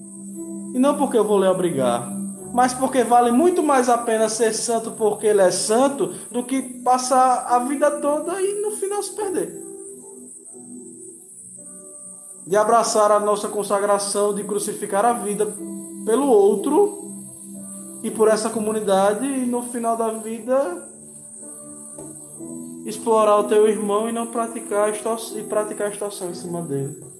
E 0.73 0.79
não 0.79 0.97
porque 0.97 1.17
eu 1.17 1.23
vou 1.23 1.39
lhe 1.39 1.47
obrigar, 1.47 2.10
mas 2.53 2.73
porque 2.73 3.03
vale 3.03 3.31
muito 3.31 3.63
mais 3.63 3.89
a 3.89 3.97
pena 3.97 4.29
ser 4.29 4.53
santo 4.53 4.91
porque 4.91 5.27
ele 5.27 5.41
é 5.41 5.51
santo 5.51 6.13
do 6.29 6.43
que 6.43 6.62
passar 6.62 7.45
a 7.47 7.60
vida 7.60 7.89
toda 7.99 8.41
e 8.41 8.62
no 8.62 8.71
final 8.71 9.01
se 9.01 9.15
perder. 9.15 9.62
De 12.45 12.55
abraçar 12.57 13.12
a 13.12 13.19
nossa 13.19 13.47
consagração, 13.47 14.34
de 14.34 14.43
crucificar 14.43 15.05
a 15.05 15.13
vida 15.13 15.45
pelo 16.05 16.27
outro 16.27 17.12
e 18.03 18.10
por 18.10 18.27
essa 18.27 18.49
comunidade 18.49 19.25
e 19.25 19.45
no 19.45 19.62
final 19.63 19.95
da 19.95 20.10
vida 20.10 20.89
explorar 22.86 23.38
o 23.38 23.43
teu 23.43 23.67
irmão 23.67 24.10
e 24.10 24.12
não 24.12 24.27
praticar 24.27 24.89
e 24.89 25.43
praticar 25.43 25.91
extorsão 25.91 26.31
em 26.31 26.34
cima 26.34 26.62
dele 26.63 27.11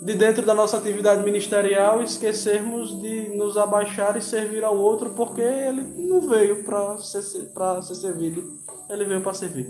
de 0.00 0.14
dentro 0.14 0.46
da 0.46 0.54
nossa 0.54 0.76
atividade 0.76 1.24
ministerial 1.24 2.02
esquecermos 2.02 3.00
de 3.00 3.30
nos 3.36 3.56
abaixar 3.56 4.16
e 4.16 4.22
servir 4.22 4.64
ao 4.64 4.76
outro 4.76 5.10
porque 5.10 5.40
ele 5.40 5.82
não 5.82 6.20
veio 6.20 6.62
para 6.62 6.96
ser, 6.98 7.22
ser 7.22 7.94
servido, 7.94 8.58
ele 8.88 9.04
veio 9.04 9.20
para 9.20 9.34
servir. 9.34 9.66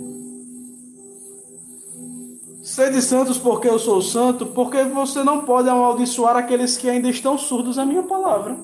Sede 2.63 3.01
santos 3.01 3.39
porque 3.39 3.67
eu 3.67 3.79
sou 3.79 4.03
santo, 4.03 4.45
porque 4.45 4.85
você 4.85 5.25
não 5.25 5.47
pode 5.47 5.71
amaldiçoar 5.71 6.37
aqueles 6.37 6.77
que 6.77 6.91
ainda 6.91 7.09
estão 7.09 7.39
surdos 7.39 7.79
à 7.79 7.87
minha 7.87 8.03
palavra. 8.03 8.59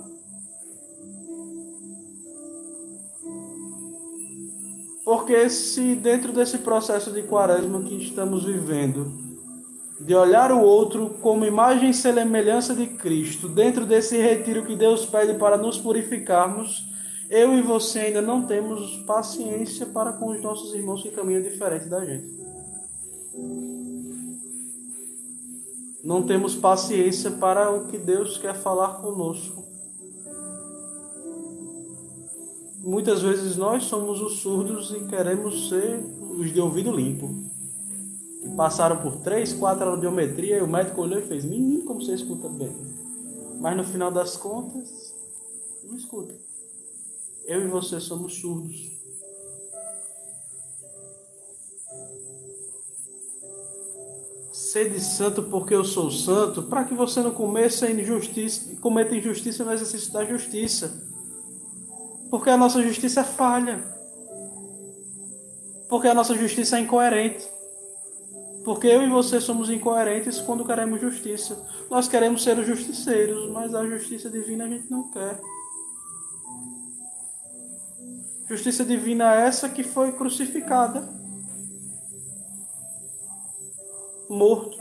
Porque 5.05 5.49
se 5.49 5.95
dentro 5.95 6.33
desse 6.33 6.59
processo 6.59 7.11
de 7.13 7.23
quaresma 7.23 7.83
que 7.83 7.95
estamos 7.95 8.45
vivendo, 8.45 9.11
de 10.05 10.15
olhar 10.15 10.53
o 10.53 10.61
outro 10.61 11.17
como 11.23 11.47
imagem 11.47 11.89
e 11.89 11.95
semelhança 11.95 12.75
de 12.75 12.87
Cristo, 12.87 13.49
dentro 13.49 13.87
desse 13.87 14.19
retiro 14.19 14.63
que 14.63 14.77
Deus 14.77 15.07
pede 15.07 15.39
para 15.39 15.57
nos 15.57 15.79
purificarmos, 15.79 16.87
eu 17.31 17.57
e 17.57 17.63
você 17.63 18.01
ainda 18.01 18.21
não 18.21 18.43
temos 18.43 18.99
paciência 19.07 19.87
para 19.87 20.13
com 20.13 20.31
os 20.31 20.43
nossos 20.43 20.75
irmãos 20.75 21.03
que 21.03 21.11
caminham 21.11 21.41
diferente 21.41 21.89
da 21.89 22.05
gente. 22.05 22.27
Não 26.05 26.23
temos 26.23 26.55
paciência 26.55 27.31
para 27.31 27.71
o 27.71 27.87
que 27.87 27.97
Deus 27.97 28.37
quer 28.37 28.55
falar 28.55 29.01
conosco. 29.01 29.65
Muitas 32.83 33.23
vezes 33.23 33.57
nós 33.57 33.85
somos 33.85 34.21
os 34.21 34.41
surdos 34.41 34.91
e 34.91 35.07
queremos 35.07 35.71
ser 35.71 35.99
os 36.37 36.53
de 36.53 36.61
ouvido 36.61 36.93
limpo 36.93 37.54
passaram 38.57 38.99
por 38.99 39.17
três, 39.17 39.53
quatro 39.53 39.89
audiometria 39.89 40.59
e 40.59 40.63
o 40.63 40.69
médico 40.69 41.03
olhou 41.03 41.19
e 41.19 41.27
fez: 41.27 41.45
Menino, 41.45 41.85
como 41.85 42.03
você 42.03 42.15
escuta 42.15 42.49
bem. 42.49 42.75
Mas 43.61 43.77
no 43.77 43.85
final 43.85 44.11
das 44.11 44.37
contas, 44.37 45.15
não 45.83 45.97
escuta. 45.97 46.35
Eu 47.45 47.63
e 47.63 47.69
você 47.69 48.01
somos 48.01 48.35
surdos. 48.35 48.93
Sede 54.53 55.01
santo 55.01 55.43
porque 55.45 55.75
eu 55.75 55.85
sou 55.85 56.11
santo, 56.11 56.63
para 56.63 56.85
que 56.85 56.95
você 56.95 57.23
não 57.23 57.31
cometa 57.31 57.91
injustiça, 57.91 58.75
cometa 58.81 59.15
injustiça 59.15 59.65
no 59.65 59.73
exercício 59.73 60.13
da 60.13 60.25
justiça. 60.25 61.03
Porque 62.31 62.51
a 62.51 62.57
nossa 62.57 62.83
justiça 62.83 63.21
é 63.21 63.25
falha. 63.25 63.85
Porque 65.89 66.09
a 66.09 66.15
nossa 66.15 66.35
justiça 66.35 66.79
é 66.79 66.81
incoerente. 66.81 67.54
Porque 68.65 68.87
eu 68.87 69.03
e 69.03 69.11
você 69.11 69.41
somos 69.41 69.69
incoerentes 69.69 70.41
quando 70.41 70.65
queremos 70.65 71.01
justiça. 71.01 71.63
Nós 71.91 72.09
queremos 72.09 72.43
ser 72.43 72.59
os 72.59 72.67
justiceiros, 72.67 73.51
mas 73.51 73.75
a 73.75 73.87
justiça 73.87 74.31
divina 74.31 74.65
a 74.65 74.69
gente 74.69 74.91
não 74.91 75.11
quer. 75.11 75.39
Justiça 78.49 78.85
divina 78.85 79.35
é 79.35 79.47
essa 79.47 79.69
que 79.69 79.83
foi 79.83 80.13
crucificada, 80.13 81.09
morto, 84.29 84.77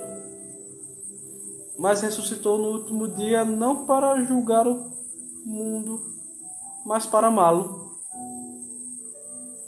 mas 1.79 2.01
ressuscitou 2.01 2.57
no 2.57 2.79
último 2.79 3.07
dia 3.07 3.45
não 3.45 3.85
para 3.85 4.21
julgar 4.21 4.67
o 4.67 4.91
mundo, 5.45 6.01
mas 6.85 7.05
para 7.05 7.27
amá-lo. 7.27 7.97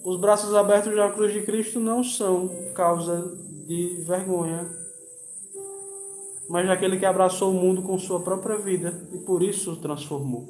Os 0.04 0.20
braços 0.20 0.54
abertos 0.54 0.94
da 0.96 1.10
cruz 1.12 1.34
de 1.34 1.42
Cristo 1.44 1.80
não 1.80 2.04
são 2.04 2.50
causa 2.74 3.34
de 3.66 4.04
vergonha, 4.04 4.70
mas 6.48 6.68
daquele 6.68 6.98
que 6.98 7.06
abraçou 7.06 7.52
o 7.52 7.54
mundo 7.54 7.82
com 7.82 7.98
sua 7.98 8.20
própria 8.20 8.58
vida 8.58 8.94
e 9.12 9.18
por 9.18 9.42
isso 9.42 9.74
o 9.74 9.76
transformou. 9.78 10.46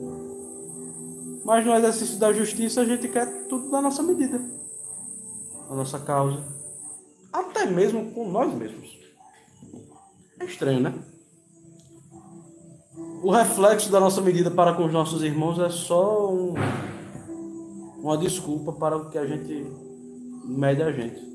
Mas 1.45 1.65
no 1.65 1.73
exercício 1.73 2.19
da 2.19 2.33
justiça 2.33 2.81
a 2.81 2.85
gente 2.85 3.07
quer 3.07 3.47
tudo 3.47 3.69
da 3.71 3.81
nossa 3.81 4.03
medida, 4.03 4.39
da 5.69 5.75
nossa 5.75 5.99
causa, 5.99 6.43
até 7.31 7.65
mesmo 7.65 8.11
com 8.11 8.29
nós 8.29 8.53
mesmos. 8.53 8.99
É 10.39 10.45
estranho, 10.45 10.81
né? 10.81 10.93
O 13.23 13.31
reflexo 13.31 13.91
da 13.91 13.99
nossa 13.99 14.21
medida 14.21 14.51
para 14.51 14.73
com 14.73 14.85
os 14.85 14.91
nossos 14.91 15.23
irmãos 15.23 15.57
é 15.59 15.69
só 15.69 16.31
um, 16.31 16.53
uma 17.97 18.17
desculpa 18.17 18.73
para 18.73 18.97
o 18.97 19.09
que 19.09 19.17
a 19.17 19.25
gente 19.25 19.65
mede 20.45 20.83
a 20.83 20.91
gente. 20.91 21.34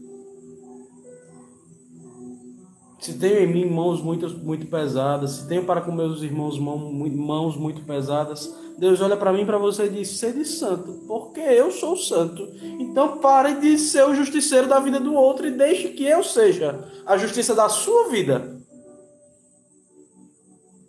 Se 3.01 3.15
tenho 3.15 3.41
em 3.41 3.47
mim 3.47 3.65
mãos 3.65 4.03
muito, 4.03 4.29
muito 4.39 4.67
pesadas, 4.67 5.31
se 5.31 5.49
tenho 5.49 5.65
para 5.65 5.81
com 5.81 5.91
meus 5.91 6.23
irmãos 6.23 6.59
mãos 6.59 7.57
muito 7.57 7.83
pesadas, 7.83 8.55
Deus 8.77 9.01
olha 9.01 9.17
para 9.17 9.33
mim 9.33 9.47
para 9.47 9.57
você 9.57 9.87
e 9.87 9.89
diz: 9.89 10.09
Sede 10.19 10.45
santo, 10.45 11.05
porque 11.07 11.41
eu 11.41 11.71
sou 11.71 11.97
santo. 11.97 12.47
Então 12.79 13.19
pare 13.19 13.55
de 13.55 13.79
ser 13.79 14.07
o 14.07 14.15
justiceiro 14.15 14.69
da 14.69 14.79
vida 14.81 15.01
do 15.01 15.15
outro 15.15 15.47
e 15.47 15.51
deixe 15.51 15.89
que 15.89 16.05
eu 16.05 16.23
seja 16.23 16.79
a 17.07 17.17
justiça 17.17 17.55
da 17.55 17.71
sua 17.71 18.11
vida. 18.11 18.61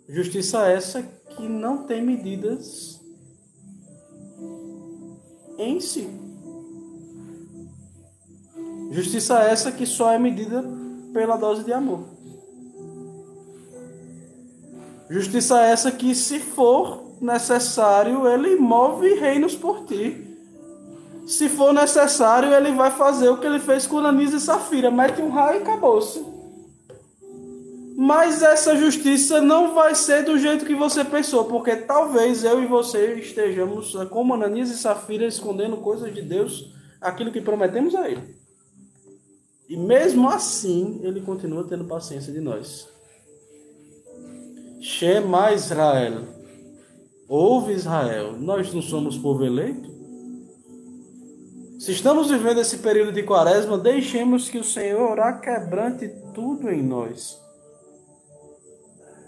Justiça 0.06 0.66
essa 0.66 1.02
que 1.02 1.48
não 1.48 1.84
tem 1.84 2.02
medidas 2.02 3.00
em 5.58 5.80
si. 5.80 6.06
Justiça 8.90 9.38
essa 9.38 9.72
que 9.72 9.86
só 9.86 10.12
é 10.12 10.18
medida 10.18 10.81
pela 11.12 11.36
dose 11.36 11.64
de 11.64 11.72
amor. 11.72 12.04
Justiça 15.10 15.60
essa 15.60 15.90
que, 15.90 16.14
se 16.14 16.38
for 16.38 17.02
necessário, 17.20 18.26
ele 18.26 18.56
move 18.56 19.14
reinos 19.14 19.54
por 19.54 19.84
ti. 19.84 20.28
Se 21.26 21.48
for 21.48 21.72
necessário, 21.72 22.52
ele 22.52 22.72
vai 22.72 22.90
fazer 22.90 23.28
o 23.28 23.36
que 23.36 23.46
ele 23.46 23.60
fez 23.60 23.86
com 23.86 23.98
Ananias 23.98 24.32
e 24.32 24.40
Safira: 24.40 24.90
mete 24.90 25.20
um 25.20 25.28
raio 25.28 25.60
e 25.60 25.62
acabou-se. 25.62 26.24
Mas 27.96 28.42
essa 28.42 28.74
justiça 28.74 29.40
não 29.40 29.74
vai 29.74 29.94
ser 29.94 30.24
do 30.24 30.38
jeito 30.38 30.64
que 30.64 30.74
você 30.74 31.04
pensou, 31.04 31.44
porque 31.44 31.76
talvez 31.76 32.42
eu 32.42 32.62
e 32.62 32.66
você 32.66 33.14
estejamos, 33.14 33.94
como 34.10 34.34
Ananias 34.34 34.70
e 34.70 34.78
Safira, 34.78 35.26
escondendo 35.26 35.76
coisas 35.76 36.12
de 36.12 36.22
Deus, 36.22 36.74
aquilo 37.00 37.30
que 37.30 37.40
prometemos 37.40 37.94
a 37.94 38.08
ele. 38.08 38.41
E 39.68 39.76
mesmo 39.76 40.28
assim, 40.28 41.00
ele 41.02 41.20
continua 41.20 41.64
tendo 41.64 41.84
paciência 41.84 42.32
de 42.32 42.40
nós. 42.40 42.88
Shema 44.80 45.52
Israel. 45.52 46.22
Ouve 47.28 47.72
Israel. 47.72 48.32
Nós 48.36 48.74
não 48.74 48.82
somos 48.82 49.16
povo 49.16 49.44
eleito? 49.44 49.90
Se 51.78 51.90
estamos 51.90 52.30
vivendo 52.30 52.60
esse 52.60 52.78
período 52.78 53.12
de 53.12 53.22
quaresma, 53.22 53.76
deixemos 53.76 54.48
que 54.48 54.58
o 54.58 54.62
Senhor 54.62 55.18
aquebrante 55.18 56.08
tudo 56.32 56.70
em 56.70 56.82
nós. 56.82 57.40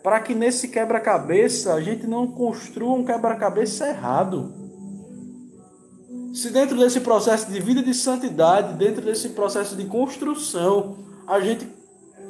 Para 0.02 0.20
que 0.20 0.34
nesse 0.34 0.68
quebra-cabeça 0.68 1.74
a 1.74 1.80
gente 1.80 2.06
não 2.06 2.26
construa 2.26 2.94
um 2.94 3.04
quebra-cabeça 3.04 3.88
errado. 3.88 4.52
Se 6.34 6.50
dentro 6.50 6.76
desse 6.76 7.00
processo 7.00 7.48
de 7.48 7.60
vida 7.60 7.80
de 7.80 7.94
santidade, 7.94 8.74
dentro 8.74 9.00
desse 9.00 9.28
processo 9.28 9.76
de 9.76 9.84
construção, 9.84 10.96
a 11.28 11.38
gente 11.38 11.64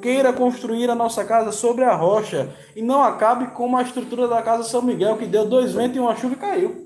queira 0.03 0.31
construir 0.31 0.91
a 0.91 0.95
nossa 0.95 1.25
casa 1.25 1.51
sobre 1.51 1.85
a 1.85 1.97
rocha 1.97 2.55
e 2.77 2.83
não 2.83 3.03
acabe 3.03 3.53
como 3.53 3.79
a 3.79 3.83
estrutura 3.83 4.29
da 4.29 4.43
casa 4.43 4.69
São 4.69 4.83
Miguel, 4.83 5.17
que 5.17 5.25
deu 5.25 5.49
dois 5.49 5.73
ventos 5.73 5.97
e 5.97 6.01
uma 6.01 6.15
chuva 6.15 6.35
e 6.35 6.37
caiu. 6.37 6.85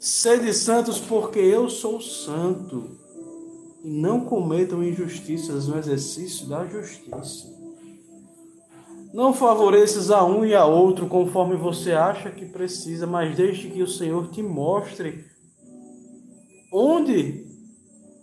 Sede 0.00 0.52
santos, 0.52 0.98
porque 0.98 1.38
eu 1.38 1.70
sou 1.70 2.00
santo. 2.00 2.98
E 3.84 3.88
não 3.88 4.24
cometam 4.24 4.82
injustiças 4.82 5.68
no 5.68 5.78
exercício 5.78 6.48
da 6.48 6.66
justiça. 6.66 7.55
Não 9.16 9.32
favoreças 9.32 10.10
a 10.10 10.22
um 10.22 10.44
e 10.44 10.54
a 10.54 10.66
outro 10.66 11.06
conforme 11.06 11.56
você 11.56 11.92
acha 11.92 12.30
que 12.30 12.44
precisa, 12.44 13.06
mas 13.06 13.34
deixe 13.34 13.70
que 13.70 13.82
o 13.82 13.88
Senhor 13.88 14.28
te 14.28 14.42
mostre 14.42 15.24
onde 16.70 17.46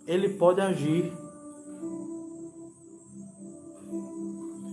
ele 0.06 0.30
pode 0.30 0.62
agir. 0.62 1.12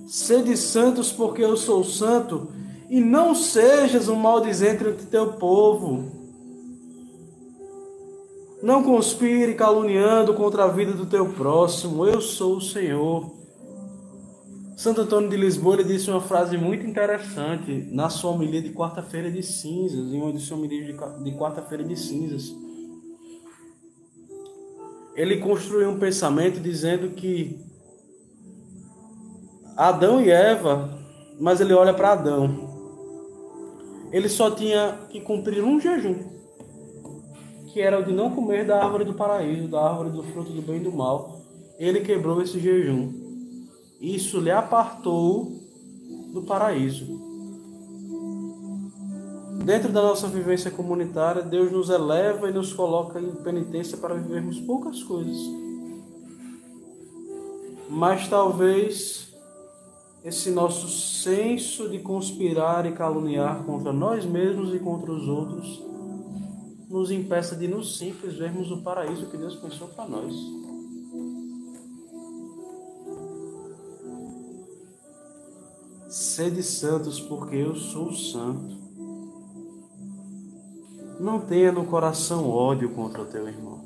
Sede 0.08 0.58
santos, 0.58 1.10
porque 1.10 1.42
eu 1.42 1.56
sou 1.56 1.82
santo, 1.82 2.52
e 2.90 3.00
não 3.00 3.34
sejas 3.34 4.06
um 4.06 4.16
maldizente 4.16 4.84
entre 4.84 5.06
teu 5.06 5.32
povo. 5.38 6.04
Não 8.62 8.82
conspire 8.82 9.54
caluniando 9.54 10.34
contra 10.34 10.64
a 10.64 10.68
vida 10.68 10.92
do 10.92 11.06
teu 11.06 11.32
próximo. 11.32 12.04
Eu 12.04 12.20
sou 12.20 12.56
o 12.56 12.60
Senhor. 12.60 13.39
Santo 14.80 15.02
Antônio 15.02 15.28
de 15.28 15.36
Lisboa 15.36 15.74
ele 15.74 15.84
disse 15.84 16.10
uma 16.10 16.22
frase 16.22 16.56
muito 16.56 16.86
interessante 16.86 17.86
na 17.92 18.08
sua 18.08 18.30
homilia 18.30 18.62
de 18.62 18.70
quarta-feira 18.70 19.30
de 19.30 19.42
cinzas, 19.42 20.10
em 20.10 20.18
uma 20.18 20.32
de 20.32 20.40
suas 20.40 20.70
de 20.70 21.32
quarta-feira 21.38 21.84
de 21.84 21.94
cinzas. 21.94 22.50
Ele 25.14 25.36
construiu 25.36 25.90
um 25.90 25.98
pensamento 25.98 26.58
dizendo 26.60 27.10
que 27.10 27.60
Adão 29.76 30.18
e 30.18 30.30
Eva, 30.30 30.98
mas 31.38 31.60
ele 31.60 31.74
olha 31.74 31.92
para 31.92 32.12
Adão. 32.12 32.70
Ele 34.10 34.30
só 34.30 34.50
tinha 34.50 34.98
que 35.10 35.20
cumprir 35.20 35.62
um 35.62 35.78
jejum, 35.78 36.16
que 37.70 37.82
era 37.82 38.00
o 38.00 38.02
de 38.02 38.12
não 38.12 38.30
comer 38.30 38.64
da 38.64 38.82
árvore 38.82 39.04
do 39.04 39.12
paraíso, 39.12 39.68
da 39.68 39.78
árvore 39.78 40.08
do 40.08 40.22
fruto 40.22 40.50
do 40.52 40.62
bem 40.62 40.76
e 40.76 40.84
do 40.84 40.90
mal. 40.90 41.38
Ele 41.78 42.00
quebrou 42.00 42.40
esse 42.40 42.58
jejum 42.58 43.19
isso 44.00 44.40
lhe 44.40 44.50
apartou 44.50 45.52
do 46.32 46.42
paraíso. 46.42 47.20
Dentro 49.64 49.92
da 49.92 50.00
nossa 50.00 50.26
vivência 50.26 50.70
comunitária, 50.70 51.42
Deus 51.42 51.70
nos 51.70 51.90
eleva 51.90 52.48
e 52.48 52.52
nos 52.52 52.72
coloca 52.72 53.20
em 53.20 53.30
penitência 53.36 53.98
para 53.98 54.14
vivermos 54.14 54.58
poucas 54.60 55.02
coisas. 55.02 55.36
Mas 57.88 58.26
talvez 58.26 59.28
esse 60.24 60.50
nosso 60.50 60.88
senso 60.88 61.88
de 61.88 61.98
conspirar 61.98 62.86
e 62.86 62.92
caluniar 62.92 63.62
contra 63.64 63.92
nós 63.92 64.24
mesmos 64.24 64.74
e 64.74 64.78
contra 64.78 65.12
os 65.12 65.28
outros 65.28 65.82
nos 66.88 67.10
impeça 67.10 67.54
de, 67.54 67.68
no 67.68 67.84
simples, 67.84 68.36
vermos 68.36 68.70
o 68.70 68.82
paraíso 68.82 69.26
que 69.26 69.36
Deus 69.36 69.54
pensou 69.54 69.88
para 69.88 70.06
nós. 70.06 70.34
Sede 76.10 76.60
santos, 76.60 77.20
porque 77.20 77.54
eu 77.54 77.76
sou 77.76 78.12
santo. 78.12 78.74
Não 81.20 81.38
tenha 81.38 81.70
no 81.70 81.84
coração 81.84 82.50
ódio 82.50 82.90
contra 82.90 83.22
o 83.22 83.26
teu 83.26 83.46
irmão. 83.46 83.78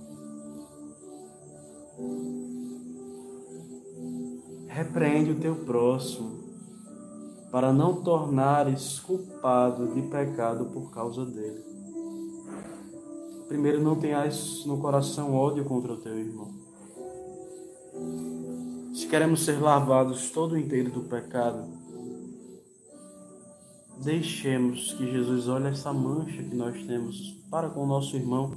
Repreende 4.68 5.32
o 5.32 5.38
teu 5.38 5.54
próximo, 5.66 6.30
para 7.52 7.74
não 7.74 8.02
tornares 8.02 8.98
culpado 9.00 9.88
de 9.88 10.00
pecado 10.08 10.64
por 10.72 10.90
causa 10.92 11.26
dele. 11.26 11.62
Primeiro, 13.48 13.82
não 13.82 13.96
tenhas 13.96 14.64
no 14.64 14.78
coração 14.78 15.34
ódio 15.34 15.66
contra 15.66 15.92
o 15.92 15.98
teu 15.98 16.18
irmão. 16.18 16.54
Se 18.94 19.06
queremos 19.08 19.44
ser 19.44 19.60
lavados 19.60 20.30
todo 20.30 20.56
inteiro 20.56 20.90
do 20.90 21.02
pecado, 21.02 21.83
deixemos 24.02 24.92
que 24.94 25.10
Jesus 25.10 25.48
olhe 25.48 25.68
essa 25.68 25.92
mancha 25.92 26.42
que 26.42 26.54
nós 26.54 26.82
temos 26.84 27.42
para 27.50 27.68
com 27.70 27.84
o 27.84 27.86
nosso 27.86 28.16
irmão 28.16 28.52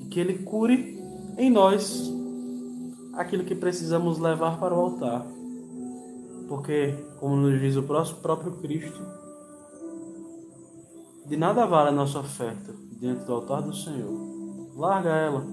e 0.00 0.04
que 0.06 0.20
Ele 0.20 0.38
cure 0.38 0.98
em 1.38 1.50
nós 1.50 2.12
aquilo 3.14 3.44
que 3.44 3.54
precisamos 3.54 4.18
levar 4.18 4.58
para 4.58 4.74
o 4.74 4.80
altar. 4.80 5.26
Porque, 6.48 6.94
como 7.18 7.36
nos 7.36 7.60
diz 7.60 7.76
o 7.76 7.82
próprio 7.82 8.52
Cristo, 8.58 9.00
de 11.26 11.36
nada 11.36 11.66
vale 11.66 11.88
a 11.88 11.92
nossa 11.92 12.20
oferta 12.20 12.72
diante 13.00 13.24
do 13.24 13.32
altar 13.32 13.62
do 13.62 13.74
Senhor. 13.74 14.12
Larga 14.76 15.10
ela. 15.10 15.46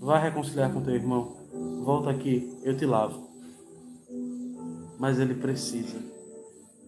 Vai 0.00 0.20
reconciliar 0.20 0.72
com 0.72 0.82
teu 0.82 0.94
irmão. 0.94 1.36
Volta 1.82 2.10
aqui, 2.10 2.54
eu 2.62 2.76
te 2.76 2.84
lavo. 2.84 3.23
Mas 4.98 5.18
ele 5.18 5.34
precisa 5.34 5.98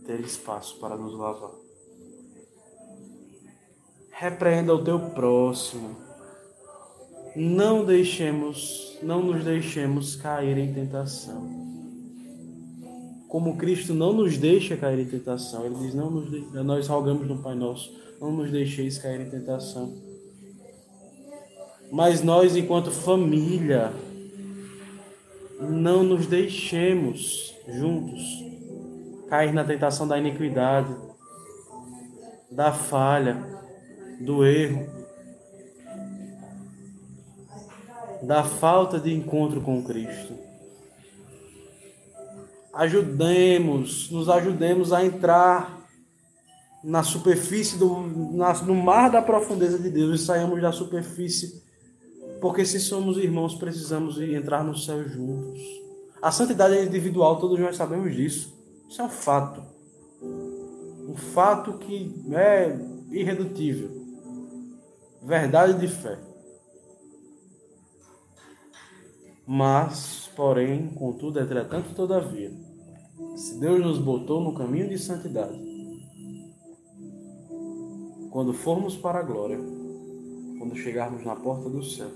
ter 0.07 0.21
espaço 0.21 0.79
para 0.79 0.97
nos 0.97 1.15
lavar. 1.15 1.51
Repreenda 4.11 4.75
o 4.75 4.83
teu 4.83 4.99
próximo. 5.11 5.97
Não 7.35 7.85
deixemos, 7.85 8.97
não 9.03 9.23
nos 9.23 9.45
deixemos 9.45 10.17
cair 10.17 10.57
em 10.57 10.73
tentação 10.73 11.67
como 13.29 13.57
Cristo 13.57 13.93
não 13.93 14.15
nos 14.15 14.39
deixa 14.39 14.79
cair 14.79 15.01
em 15.01 15.05
tentação. 15.05 15.67
Ele 15.67 15.75
diz: 15.75 15.95
não 15.95 16.11
nos 16.11 16.31
de... 16.31 16.41
nós 16.63 16.89
rogamos 16.89 17.29
no 17.29 17.37
Pai 17.39 17.55
Nosso, 17.55 17.93
não 18.21 18.33
nos 18.33 18.51
deixeis 18.51 18.97
cair 18.97 19.21
em 19.21 19.29
tentação. 19.29 19.93
Mas 21.93 22.23
nós, 22.23 22.57
enquanto 22.57 22.91
família, 22.91 23.93
não 25.61 26.03
nos 26.03 26.27
deixemos 26.27 27.55
juntos 27.67 28.23
cair 29.29 29.53
na 29.53 29.65
tentação 29.65 30.07
da 30.07 30.19
iniquidade, 30.19 30.95
da 32.51 32.73
falha, 32.73 33.45
do 34.21 34.45
erro, 34.45 34.87
da 38.23 38.45
falta 38.45 38.99
de 38.99 39.13
encontro 39.13 39.61
com 39.61 39.83
Cristo. 39.83 40.35
Ajudemos, 42.73 44.11
nos 44.11 44.29
ajudemos 44.29 44.93
a 44.93 45.05
entrar 45.05 45.77
na 46.85 47.03
superfície 47.03 47.79
do 47.79 48.03
na, 48.33 48.53
no 48.63 48.75
mar 48.75 49.11
da 49.11 49.21
profundeza 49.21 49.79
de 49.79 49.91
Deus 49.91 50.21
e 50.21 50.25
saímos 50.25 50.61
da 50.61 50.71
superfície, 50.71 51.63
porque 52.41 52.65
se 52.65 52.79
somos 52.81 53.17
irmãos 53.17 53.55
precisamos 53.55 54.21
entrar 54.21 54.63
no 54.65 54.77
céu 54.77 55.09
juntos. 55.09 55.61
A 56.21 56.31
santidade 56.31 56.77
é 56.77 56.85
individual, 56.85 57.39
todos 57.39 57.59
nós 57.59 57.77
sabemos 57.77 58.15
disso. 58.15 58.55
Isso 58.89 59.01
é 59.01 59.05
um 59.05 59.09
fato. 59.09 59.63
Um 60.23 61.17
fato 61.17 61.75
que 61.79 62.15
é 62.33 62.77
irredutível. 63.11 63.91
Verdade 65.23 65.79
de 65.79 65.89
fé. 65.89 66.19
Mas, 69.47 70.29
porém, 70.35 70.89
contudo, 70.89 71.39
entretanto, 71.39 71.95
todavia, 71.95 72.53
se 73.37 73.61
Deus 73.61 73.81
nos 73.81 73.99
botou 73.99 74.41
no 74.41 74.55
caminho 74.55 74.89
de 74.89 74.99
santidade, 74.99 75.57
quando 78.31 78.53
formos 78.53 78.97
para 78.97 79.21
a 79.21 79.23
glória, 79.23 79.59
quando 80.59 80.77
chegarmos 80.77 81.25
na 81.25 81.37
porta 81.37 81.71
do 81.71 81.83
céu, 81.83 82.11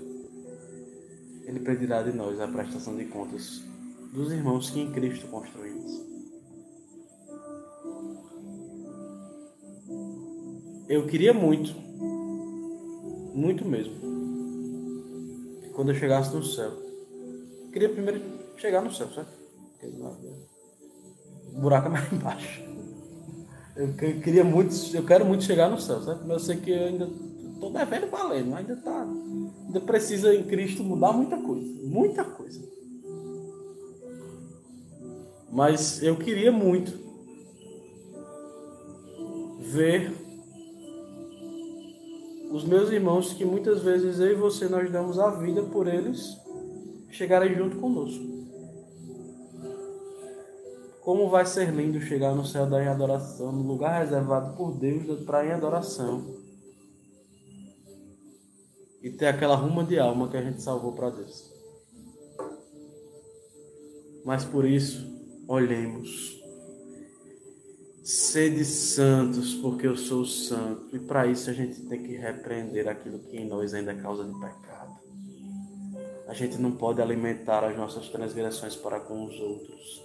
Ele 1.51 1.59
pedirá 1.59 2.01
de 2.01 2.13
nós 2.13 2.39
a 2.39 2.47
prestação 2.47 2.95
de 2.95 3.03
contas 3.03 3.61
dos 4.13 4.31
irmãos 4.31 4.69
que 4.69 4.79
em 4.79 4.89
Cristo 4.89 5.27
construímos. 5.27 5.91
Eu 10.87 11.05
queria 11.07 11.33
muito, 11.33 11.75
muito 13.35 13.65
mesmo, 13.65 13.95
que 15.61 15.69
quando 15.71 15.89
eu 15.89 15.95
chegasse 15.95 16.33
no 16.33 16.41
céu, 16.41 16.71
queria 17.73 17.89
primeiro 17.89 18.21
chegar 18.55 18.81
no 18.81 18.93
céu, 18.93 19.09
certo? 19.09 19.31
O 21.53 21.59
buraco 21.59 21.87
é 21.87 21.91
mais 21.91 22.11
embaixo. 22.13 22.61
Eu 23.75 23.93
queria 24.21 24.45
muito, 24.45 24.73
eu 24.95 25.05
quero 25.05 25.25
muito 25.25 25.43
chegar 25.43 25.69
no 25.69 25.81
céu, 25.81 26.01
certo? 26.01 26.21
Mas 26.21 26.31
eu 26.31 26.39
sei 26.39 26.57
que 26.57 26.71
eu 26.71 26.87
ainda 26.87 27.09
estou 27.61 27.71
devendo 27.71 28.09
valendo, 28.09 28.55
ainda 28.55 28.75
tá, 28.75 29.07
ainda 29.67 29.79
precisa 29.81 30.33
em 30.33 30.43
Cristo 30.43 30.83
mudar 30.83 31.13
muita 31.13 31.37
coisa, 31.37 31.71
muita 31.83 32.23
coisa. 32.23 32.59
Mas 35.51 36.01
eu 36.01 36.17
queria 36.17 36.51
muito 36.51 36.91
ver 39.59 40.11
os 42.51 42.65
meus 42.65 42.89
irmãos 42.89 43.33
que 43.33 43.45
muitas 43.45 43.83
vezes 43.83 44.19
eu 44.19 44.31
e 44.31 44.35
você 44.35 44.67
nós 44.67 44.91
damos 44.91 45.19
a 45.19 45.29
vida 45.29 45.61
por 45.61 45.87
eles 45.87 46.35
chegarem 47.11 47.55
junto 47.55 47.77
conosco. 47.77 48.31
Como 51.01 51.29
vai 51.29 51.45
ser 51.45 51.71
lindo 51.71 51.99
chegar 52.01 52.33
no 52.33 52.45
céu 52.45 52.65
da 52.65 52.91
adoração, 52.91 53.51
no 53.51 53.63
lugar 53.63 53.99
reservado 53.99 54.55
por 54.55 54.71
Deus 54.73 55.23
para 55.25 55.45
em 55.45 55.51
adoração. 55.51 56.40
E 59.01 59.09
ter 59.09 59.27
aquela 59.27 59.55
ruma 59.55 59.83
de 59.83 59.97
alma 59.97 60.29
que 60.29 60.37
a 60.37 60.41
gente 60.41 60.61
salvou 60.61 60.93
para 60.93 61.09
Deus. 61.09 61.51
Mas 64.23 64.45
por 64.45 64.65
isso, 64.65 65.05
olhemos. 65.47 66.39
Sede 68.03 68.63
santos, 68.65 69.55
porque 69.55 69.87
eu 69.87 69.95
sou 69.95 70.25
santo. 70.25 70.95
E 70.95 70.99
para 70.99 71.27
isso 71.27 71.49
a 71.49 71.53
gente 71.53 71.81
tem 71.81 72.03
que 72.03 72.15
repreender 72.15 72.87
aquilo 72.87 73.19
que 73.19 73.37
em 73.37 73.47
nós 73.47 73.73
ainda 73.73 73.91
é 73.91 73.95
causa 73.95 74.23
de 74.23 74.33
pecado. 74.39 74.99
A 76.27 76.33
gente 76.33 76.57
não 76.57 76.71
pode 76.71 77.01
alimentar 77.01 77.63
as 77.63 77.75
nossas 77.75 78.07
transgressões 78.09 78.75
para 78.75 78.99
com 78.99 79.25
os 79.25 79.39
outros. 79.39 80.03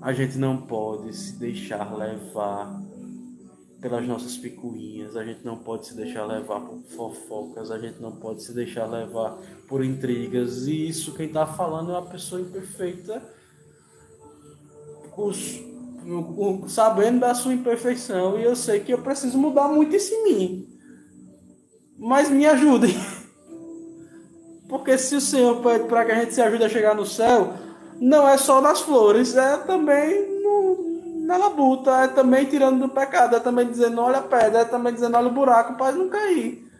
A 0.00 0.12
gente 0.12 0.36
não 0.38 0.56
pode 0.56 1.14
se 1.14 1.32
deixar 1.38 1.96
levar 1.96 2.80
pelas 3.82 4.06
nossas 4.06 4.36
picuinhas, 4.36 5.16
a 5.16 5.24
gente 5.24 5.44
não 5.44 5.58
pode 5.58 5.88
se 5.88 5.96
deixar 5.96 6.24
levar 6.24 6.60
por 6.60 6.80
fofocas, 6.94 7.68
a 7.68 7.78
gente 7.80 8.00
não 8.00 8.12
pode 8.12 8.44
se 8.44 8.54
deixar 8.54 8.86
levar 8.86 9.36
por 9.66 9.84
intrigas. 9.84 10.68
E 10.68 10.88
isso 10.88 11.12
quem 11.14 11.26
está 11.26 11.44
falando 11.44 11.90
é 11.90 11.98
uma 11.98 12.06
pessoa 12.06 12.40
imperfeita, 12.40 13.20
sabendo 16.68 17.20
da 17.20 17.34
sua 17.34 17.52
imperfeição. 17.52 18.38
E 18.38 18.44
eu 18.44 18.54
sei 18.54 18.78
que 18.78 18.92
eu 18.92 19.02
preciso 19.02 19.36
mudar 19.36 19.66
muito 19.66 19.96
isso 19.96 20.14
em 20.14 20.22
mim. 20.22 20.68
Mas 21.98 22.30
me 22.30 22.46
ajudem. 22.46 22.94
Porque 24.68 24.96
se 24.96 25.16
o 25.16 25.20
Senhor 25.20 25.60
pede 25.60 25.88
para 25.88 26.04
que 26.04 26.12
a 26.12 26.20
gente 26.20 26.32
se 26.34 26.40
ajude 26.40 26.64
a 26.64 26.68
chegar 26.68 26.94
no 26.94 27.04
céu, 27.04 27.52
não 28.00 28.28
é 28.28 28.38
só 28.38 28.60
nas 28.60 28.80
flores, 28.80 29.36
é 29.36 29.56
também 29.56 30.40
no, 30.40 30.61
na 31.22 31.36
labuta, 31.36 31.90
é 32.02 32.08
também 32.08 32.44
tirando 32.44 32.80
do 32.80 32.88
pecado, 32.88 33.36
é 33.36 33.40
também 33.40 33.68
dizendo 33.68 34.00
olha 34.00 34.18
a 34.18 34.22
pedra, 34.22 34.60
é 34.60 34.64
também 34.64 34.92
dizendo 34.92 35.16
olha 35.16 35.28
o 35.28 35.32
buraco 35.32 35.74
para 35.74 35.94
não 35.94 36.08
cair. 36.08 36.70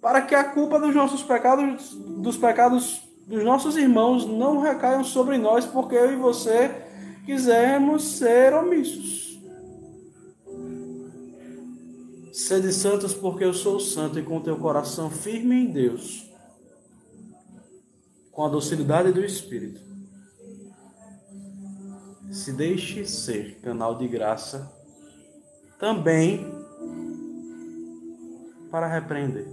Para 0.00 0.22
que 0.22 0.34
a 0.34 0.44
culpa 0.44 0.78
dos 0.78 0.94
nossos 0.94 1.22
pecados, 1.22 1.94
dos 1.94 2.36
pecados 2.36 3.02
dos 3.26 3.44
nossos 3.44 3.76
irmãos 3.76 4.26
não 4.26 4.60
recaiam 4.60 5.04
sobre 5.04 5.38
nós, 5.38 5.64
porque 5.64 5.94
eu 5.94 6.12
e 6.12 6.16
você 6.16 6.70
quisermos 7.24 8.18
ser 8.18 8.52
omissos. 8.52 9.40
Sede 12.32 12.72
santos, 12.72 13.14
porque 13.14 13.44
eu 13.44 13.54
sou 13.54 13.78
santo, 13.78 14.18
e 14.18 14.22
com 14.22 14.40
teu 14.40 14.56
coração 14.56 15.10
firme 15.10 15.54
em 15.54 15.66
Deus 15.66 16.32
com 18.32 18.46
a 18.46 18.48
docilidade 18.48 19.12
do 19.12 19.22
Espírito. 19.22 19.91
Se 22.32 22.52
deixe 22.52 23.04
ser 23.04 23.60
canal 23.60 23.96
de 23.96 24.08
graça 24.08 24.72
também 25.78 26.44
para 28.70 28.88
repreender. 28.88 29.46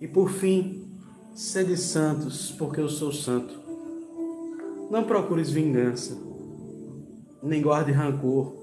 E 0.00 0.06
por 0.08 0.28
fim, 0.28 0.92
sede 1.34 1.76
santos, 1.76 2.50
porque 2.52 2.80
eu 2.80 2.88
sou 2.88 3.12
santo. 3.12 3.54
Não 4.90 5.04
procures 5.04 5.50
vingança, 5.50 6.18
nem 7.42 7.62
guarde 7.62 7.92
rancor 7.92 8.62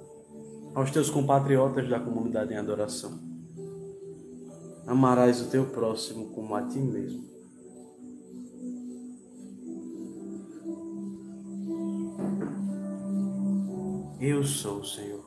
aos 0.75 0.91
teus 0.91 1.10
compatriotas 1.10 1.89
da 1.89 1.99
comunidade 1.99 2.54
em 2.54 2.58
adoração 2.58 3.32
amarás 4.91 5.41
o 5.41 5.49
teu 5.49 5.65
próximo 5.65 6.30
como 6.32 6.54
a 6.54 6.63
ti 6.63 6.80
mesmo. 6.80 7.31
Eu 14.21 14.43
sou 14.43 14.81
o 14.81 14.86
Senhor. 14.86 15.25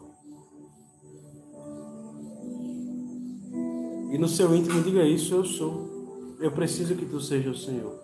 E 4.12 4.16
no 4.16 4.28
seu 4.28 4.54
íntimo 4.54 4.84
diga 4.84 5.02
isso, 5.02 5.34
eu 5.34 5.44
sou. 5.44 6.36
Eu 6.38 6.52
preciso 6.52 6.94
que 6.94 7.04
tu 7.04 7.20
seja 7.20 7.50
o 7.50 7.56
Senhor. 7.56 7.98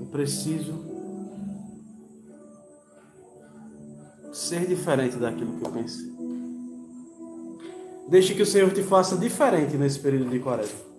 Eu 0.00 0.06
preciso 0.06 0.74
ser 4.32 4.66
diferente 4.66 5.18
daquilo 5.18 5.56
que 5.56 5.64
eu 5.64 5.70
pensei. 5.70 6.10
Deixe 8.08 8.34
que 8.34 8.42
o 8.42 8.46
Senhor 8.46 8.72
te 8.72 8.82
faça 8.82 9.16
diferente 9.16 9.76
nesse 9.76 10.00
período 10.00 10.30
de 10.30 10.40
quaresma. 10.40 10.89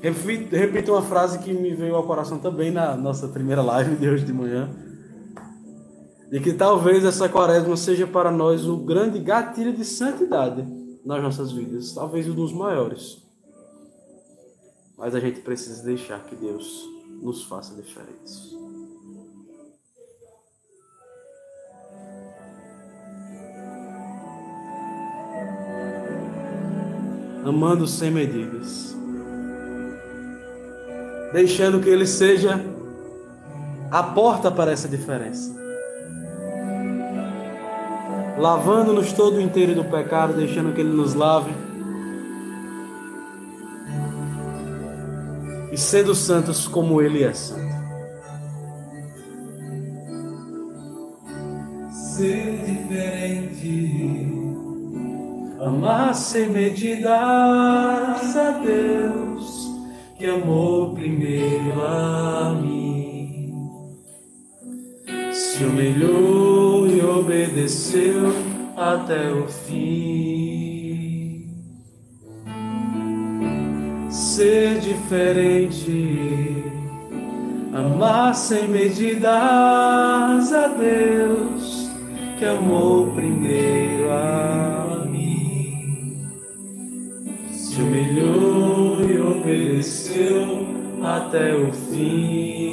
Repito 0.00 0.92
uma 0.92 1.02
frase 1.02 1.38
que 1.38 1.52
me 1.52 1.74
veio 1.74 1.94
ao 1.94 2.06
coração 2.06 2.38
também 2.38 2.70
na 2.70 2.96
nossa 2.96 3.28
primeira 3.28 3.62
live 3.62 3.96
de 3.96 4.08
hoje 4.08 4.24
de 4.24 4.32
manhã. 4.32 4.68
De 6.30 6.40
que 6.40 6.52
talvez 6.52 7.04
essa 7.04 7.28
quaresma 7.28 7.76
seja 7.76 8.06
para 8.06 8.30
nós 8.30 8.66
o 8.66 8.76
grande 8.76 9.18
gatilho 9.18 9.72
de 9.72 9.84
santidade 9.84 10.66
nas 11.04 11.22
nossas 11.22 11.52
vidas. 11.52 11.92
Talvez 11.92 12.28
um 12.28 12.34
dos 12.34 12.52
maiores. 12.52 13.22
Mas 14.96 15.14
a 15.14 15.20
gente 15.20 15.40
precisa 15.40 15.82
deixar 15.82 16.22
que 16.24 16.36
Deus 16.36 16.84
nos 17.22 17.44
faça 17.44 17.74
diferentes. 17.74 18.54
Amando 27.44 27.86
sem 27.86 28.10
medidas. 28.10 28.96
Deixando 31.34 31.80
que 31.80 31.90
Ele 31.90 32.06
seja 32.06 32.64
a 33.90 34.04
porta 34.04 34.52
para 34.52 34.70
essa 34.70 34.88
diferença. 34.88 35.52
Lavando-nos 38.38 39.12
todo 39.12 39.40
inteiro 39.40 39.74
do 39.74 39.84
pecado, 39.84 40.34
deixando 40.34 40.72
que 40.72 40.80
Ele 40.80 40.94
nos 40.94 41.12
lave 41.12 41.52
e 45.72 45.76
sendo 45.76 46.14
santos 46.14 46.68
como 46.68 47.02
Ele 47.02 47.24
é 47.24 47.32
santo. 47.32 47.64
Ser 51.90 52.64
diferente, 52.64 54.32
amar 55.60 56.14
sem 56.14 56.48
medidas 56.48 57.10
a 58.36 58.60
Deus 58.64 59.23
que 60.24 60.30
amou 60.30 60.94
primeiro 60.94 61.82
a 61.82 62.58
mim, 62.58 63.52
se 65.30 65.62
humilhou 65.62 66.86
e 66.86 67.04
obedeceu 67.04 68.32
até 68.74 69.30
o 69.30 69.46
fim. 69.46 70.64
ser 74.08 74.78
diferente, 74.78 76.64
amar 77.74 78.34
sem 78.34 78.66
medidas 78.66 79.30
a 80.54 80.68
Deus 80.68 81.90
que 82.38 82.46
amou 82.46 83.08
primeiro 83.12 84.10
a 84.10 84.78
mim, 84.78 84.83
humilhou 87.94 88.98
e 89.08 89.18
obedeceu 89.20 90.66
até 91.02 91.54
o 91.54 91.72
fim. 91.72 92.64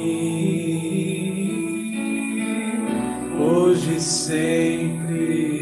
Hoje 3.38 4.00
sempre 4.00 5.60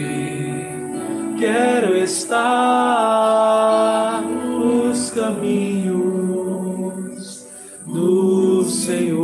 quero 1.39 1.95
estar 1.97 2.41
nos 4.23 5.11
caminhos 5.11 6.01
do 7.87 8.65
Senhor. 8.65 9.21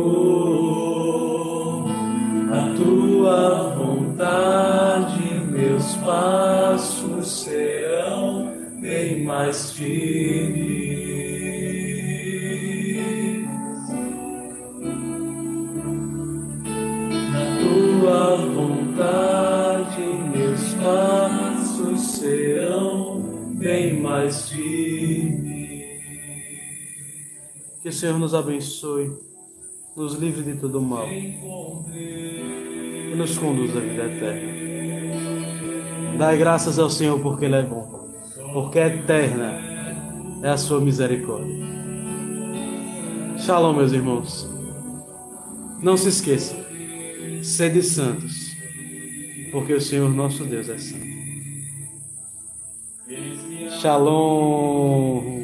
A 2.51 2.73
tua 2.77 3.75
vontade, 3.75 5.41
meus 5.49 5.95
bem 5.95 6.56
mais 9.27 9.71
firmes. 9.71 10.97
Na 17.33 17.59
tua 17.59 18.37
vontade, 18.37 20.01
meus 20.33 20.73
passos 20.75 22.01
serão 22.11 23.19
bem 23.55 23.99
mais 23.99 24.49
firmes. 24.49 25.47
Que 27.83 27.89
o 27.89 27.93
Senhor 27.93 28.17
nos 28.17 28.33
abençoe, 28.33 29.11
nos 29.95 30.15
livre 30.15 30.41
de 30.41 30.57
todo 30.57 30.81
mal 30.81 31.05
e 31.05 31.37
nos 33.15 33.37
conduza 33.37 33.77
à 33.79 33.81
vida 33.81 34.05
eterna. 34.05 34.57
Dai 36.17 36.37
graças 36.37 36.79
ao 36.79 36.89
Senhor 36.89 37.19
porque 37.19 37.45
Ele 37.45 37.55
é 37.55 37.63
bom, 37.63 37.86
porque 38.57 38.79
eterna 38.79 39.53
é 40.41 40.49
a 40.49 40.57
sua 40.57 40.81
misericórdia. 40.81 41.63
Shalom, 43.37 43.75
meus 43.75 43.91
irmãos. 43.91 44.49
Não 45.79 45.95
se 45.95 46.09
esqueçam, 46.09 46.57
sede 47.43 47.83
santos, 47.83 48.57
porque 49.51 49.73
o 49.73 49.79
Senhor 49.79 50.09
nosso 50.09 50.43
Deus 50.43 50.69
é 50.69 50.77
santo. 50.79 51.05
Shalom. 53.79 55.36